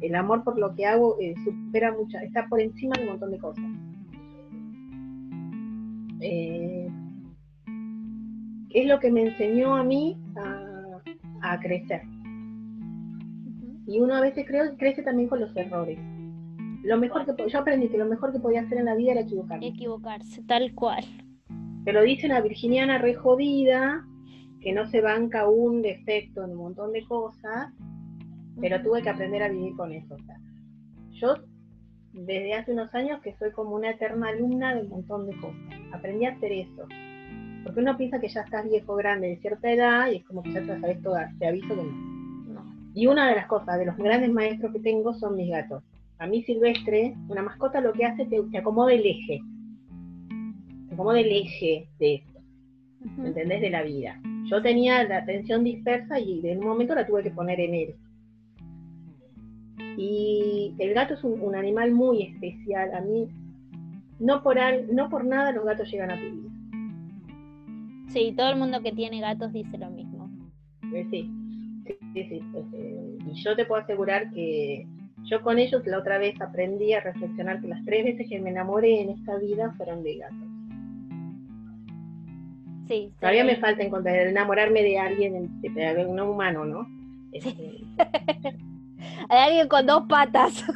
[0.01, 3.31] el amor por lo que hago eh, supera mucho, está por encima de un montón
[3.31, 3.65] de cosas.
[6.21, 6.87] Eh,
[8.69, 10.17] es lo que me enseñó a mí
[11.41, 12.01] a, crecer.
[13.87, 15.97] Y uno a veces creo, crece también con los errores.
[16.83, 19.21] Lo mejor que yo aprendí que lo mejor que podía hacer en la vida era
[19.21, 19.65] equivocarse.
[19.65, 21.05] Equivocarse, tal cual.
[21.85, 24.05] Te lo dice una virginiana re jodida,
[24.61, 27.73] que no se banca un defecto en un montón de cosas,
[28.59, 30.15] pero tuve que aprender a vivir con eso.
[31.11, 31.35] yo
[32.13, 35.55] desde hace unos años que soy como una eterna alumna de un montón de cosas.
[35.93, 36.87] Aprendí a hacer eso.
[37.63, 40.53] Porque uno piensa que ya estás viejo, grande, de cierta edad, y es como que
[40.53, 41.37] ya te sabes todas.
[41.37, 42.63] Te aviso que no.
[42.95, 45.83] Y una de las cosas, de los grandes maestros que tengo, son mis gatos.
[46.19, 49.39] A mí Silvestre, una mascota lo que hace, te, te acomoda el eje.
[50.87, 52.39] Te acomoda el eje de esto.
[53.17, 53.61] ¿Me entendés?
[53.61, 54.19] De la vida.
[54.45, 57.95] Yo tenía la atención dispersa y en un momento la tuve que poner en él.
[59.97, 62.93] Y el gato es un, animal muy especial.
[62.93, 63.27] A mí,
[64.19, 64.57] no por,
[64.91, 66.49] no por nada los gatos llegan a tu vida.
[68.09, 70.29] Sí, todo el mundo que tiene gatos dice lo mismo.
[70.93, 71.29] Eh, sí,
[72.13, 72.41] sí, sí.
[72.51, 74.87] Pues, eh, y yo te puedo asegurar que
[75.23, 78.49] yo con ellos la otra vez aprendí a reflexionar que las tres veces que me
[78.49, 80.47] enamoré en esta vida fueron de gatos.
[82.87, 86.87] Sí, Todavía me falta encontrar, enamorarme de alguien, de, un humano, ¿no?
[87.33, 87.81] Este,
[89.29, 90.65] Hay alguien con dos patas.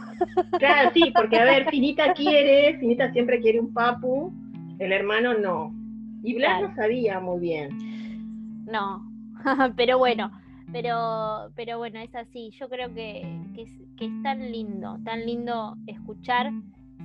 [0.59, 4.31] Claro, sí, porque a ver, Finita quiere, Finita siempre quiere un papu,
[4.77, 5.73] el hermano no.
[6.21, 8.65] Y Blas no sabía muy bien.
[8.65, 9.03] No,
[9.75, 10.31] pero bueno,
[10.71, 12.51] pero, pero bueno, es así.
[12.51, 13.25] Yo creo que,
[13.55, 13.63] que,
[14.05, 16.51] es, tan lindo, tan lindo escuchar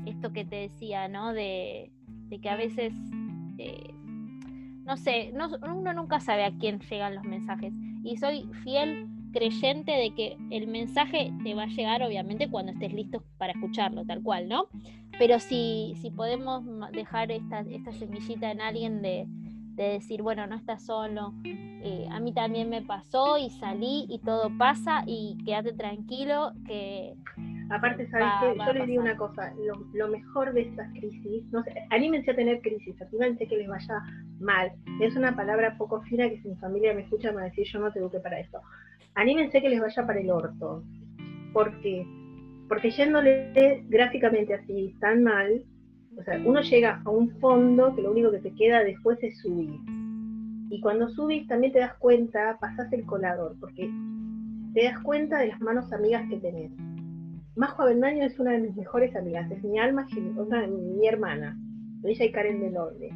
[0.05, 1.33] esto que te decía, ¿no?
[1.33, 1.91] De,
[2.43, 2.93] que a veces,
[3.57, 3.95] eh,
[4.85, 5.33] no sé,
[5.63, 7.73] uno nunca sabe a quién llegan los mensajes.
[8.05, 12.93] Y soy fiel creyente de que el mensaje te va a llegar obviamente cuando estés
[12.95, 14.69] listo para escucharlo, tal cual, ¿no?
[15.19, 19.27] Pero si, si podemos dejar esta, esta semillita en alguien de,
[19.77, 24.51] decir, bueno, no estás solo, eh, a mí también me pasó y salí y todo
[24.57, 27.15] pasa y quédate tranquilo que...
[27.69, 28.65] Aparte, ¿sabes qué?
[28.65, 29.53] Yo les digo una cosa,
[29.93, 34.03] lo, mejor de estas crisis, no sé, anímense a tener crisis, anímense que les vaya
[34.41, 34.73] mal.
[35.03, 37.67] Es una palabra poco fina que si mi familia me escucha me va a decir,
[37.67, 38.61] yo no te busque para esto
[39.17, 40.85] anímense que les vaya para el orto.
[41.53, 42.07] ¿Por qué?
[42.69, 45.65] Porque yéndole gráficamente así tan mal,
[46.17, 49.39] o sea, uno llega a un fondo que lo único que te queda después es
[49.41, 49.81] subir.
[50.69, 53.91] Y cuando subís también te das cuenta, pasás el colador, porque
[54.75, 56.73] te das cuenta de las manos amigas que tenés.
[57.55, 61.57] Majo Avendaño es una de mis mejores amigas, es mi alma, sea, mi hermana,
[62.05, 63.11] ella y Karen Delorde.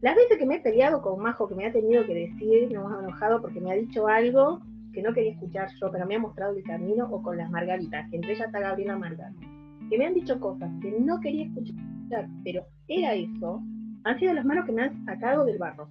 [0.00, 2.76] las veces que me he peleado con Majo, que me ha tenido que decir, me
[2.76, 4.60] ha enojado porque me ha dicho algo
[4.92, 8.08] que no quería escuchar yo, pero me ha mostrado el camino, o con las Margaritas,
[8.10, 9.46] que entre ellas está Gabriela Margarita,
[9.88, 13.62] que me han dicho cosas que no quería escuchar, pero era eso,
[14.04, 15.88] han sido las manos que me han sacado del barro.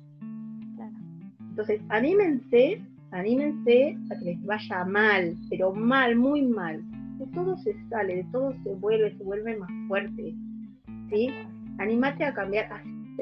[1.49, 6.81] Entonces, anímense, anímense a que les vaya mal, pero mal, muy mal.
[7.17, 10.33] De todo se sale, de todo se vuelve, se vuelve más fuerte.
[11.09, 11.29] ¿Sí?
[11.77, 12.69] Anímate a cambiar.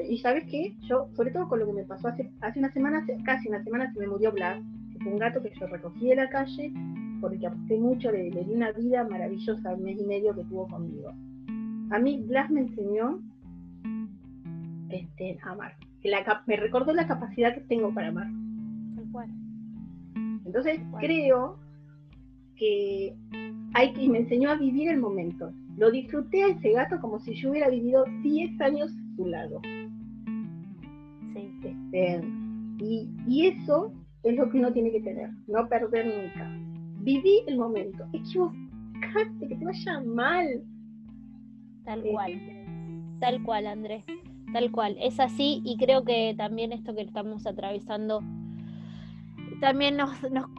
[0.08, 3.04] Y sabes qué, yo, sobre todo con lo que me pasó hace, hace una semana,
[3.24, 4.62] casi una semana se me murió Blas,
[5.02, 6.72] fue un gato que yo recogí de la calle,
[7.20, 11.10] porque aposté mucho, le, di una vida maravillosa al mes y medio que tuvo conmigo.
[11.90, 13.20] A mí Blas me enseñó
[14.90, 18.28] este, a amar, que la, me recordó la capacidad que tengo para amar.
[20.44, 21.58] Entonces creo
[22.56, 23.14] que
[23.74, 25.52] hay que, me enseñó a vivir el momento.
[25.76, 29.60] Lo disfruté a ese gato como si yo hubiera vivido 10 años a su lado.
[31.36, 32.20] Este,
[32.78, 36.50] y, eso es lo que uno tiene que tener, no perder nunca.
[37.02, 40.62] Viví el momento, equivocarte, que te vaya mal.
[41.84, 42.40] Tal eh, cual,
[43.20, 44.04] tal cual, Andrés,
[44.52, 44.96] tal cual.
[45.00, 48.22] Es así y creo que también esto que estamos atravesando
[49.60, 50.10] también nos,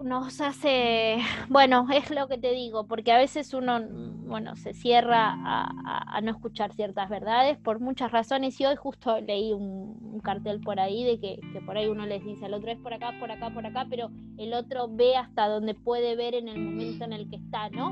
[0.03, 1.17] nos, hace,
[1.49, 3.81] bueno, es lo que te digo, porque a veces uno,
[4.27, 9.51] bueno, se cierra a, no escuchar ciertas verdades por muchas razones y hoy justo leí
[9.53, 12.93] un, cartel por ahí de que, por ahí uno les dice, al otro es por
[12.93, 16.59] acá, por acá, por acá, pero el otro ve hasta donde puede ver en el
[16.59, 17.91] momento en el que está, ¿no?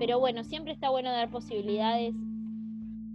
[0.00, 2.14] Pero bueno, siempre está bueno dar posibilidades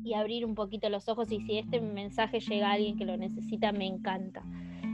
[0.05, 3.17] y abrir un poquito los ojos y si este mensaje llega a alguien que lo
[3.17, 4.43] necesita, me encanta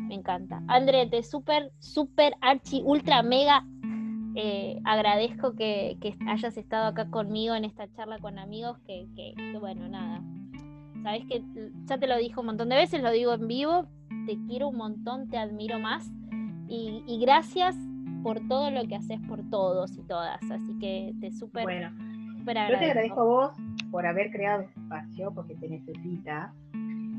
[0.09, 0.61] me encanta.
[0.67, 3.63] André, te súper, súper, archi, ultra, mega
[4.35, 9.05] eh, agradezco que, hayas estado acá conmigo en esta charla con amigos, que,
[9.59, 10.21] bueno, nada.
[11.03, 11.43] Sabes que
[11.85, 13.87] ya te lo dijo un montón de veces, lo digo en vivo,
[14.25, 16.11] te quiero un montón, te admiro más
[16.67, 17.75] y, gracias
[18.23, 20.39] por todo lo que haces por todos y todas.
[20.51, 21.63] Así que te súper...
[21.63, 21.91] Bueno,
[22.45, 23.51] yo te agradezco a vos
[23.91, 26.53] por haber creado este espacio, porque te necesita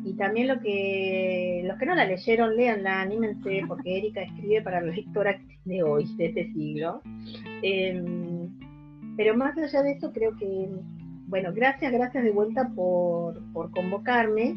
[0.04, 4.80] y también lo que los que no la leyeron, léanla, anímense, porque Erika escribe para
[4.80, 7.02] la lectora de hoy, de este siglo.
[7.62, 8.48] Em,
[9.16, 10.70] pero más allá de eso, creo que,
[11.26, 14.54] bueno, gracias, gracias de vuelta por, convocarme,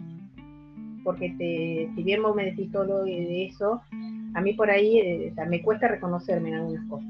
[1.03, 3.81] porque te, si bien vos me decís todo de eso,
[4.35, 7.09] a mí por ahí eh, me cuesta reconocerme en algunas cosas.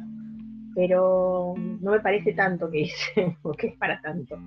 [0.76, 4.40] Pero no me parece tanto que hice, porque es para tanto.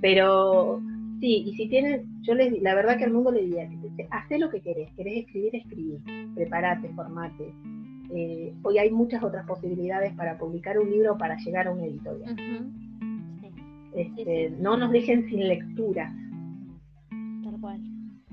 [0.00, 0.80] Pero
[1.20, 3.68] Sí, y si tienes, yo les la verdad que al mundo le diría,
[4.10, 6.00] haz lo que querés, querés escribir, escribir,
[6.34, 7.54] prepárate, formate.
[8.14, 11.80] Eh, hoy hay muchas otras posibilidades para publicar un libro o para llegar a un
[11.80, 12.36] editorial.
[13.94, 16.14] Este, no nos dejen sin lectura.
[17.42, 17.80] Tal cual,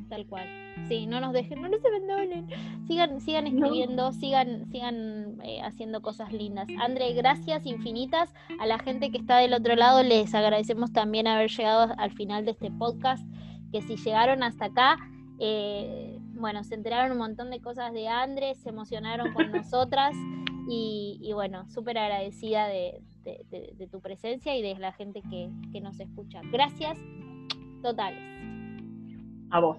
[0.10, 0.46] tal cual.
[0.88, 2.48] Sí, no nos dejen, no nos abandonen.
[2.88, 6.68] Sigan, sigan escribiendo, sigan, sigan eh, haciendo cosas lindas.
[6.80, 10.04] André, gracias infinitas a la gente que está del otro lado.
[10.04, 13.26] Les agradecemos también haber llegado al final de este podcast.
[13.72, 14.98] Que si llegaron hasta acá,
[15.40, 20.16] eh, bueno, se enteraron un montón de cosas de André, se emocionaron con nosotras.
[20.70, 23.02] Y, bueno, súper agradecida de,
[23.92, 26.42] tu presencia y de la gente que, que nos escucha.
[26.52, 26.98] Gracias
[27.82, 28.22] totales.
[29.50, 29.78] A vos.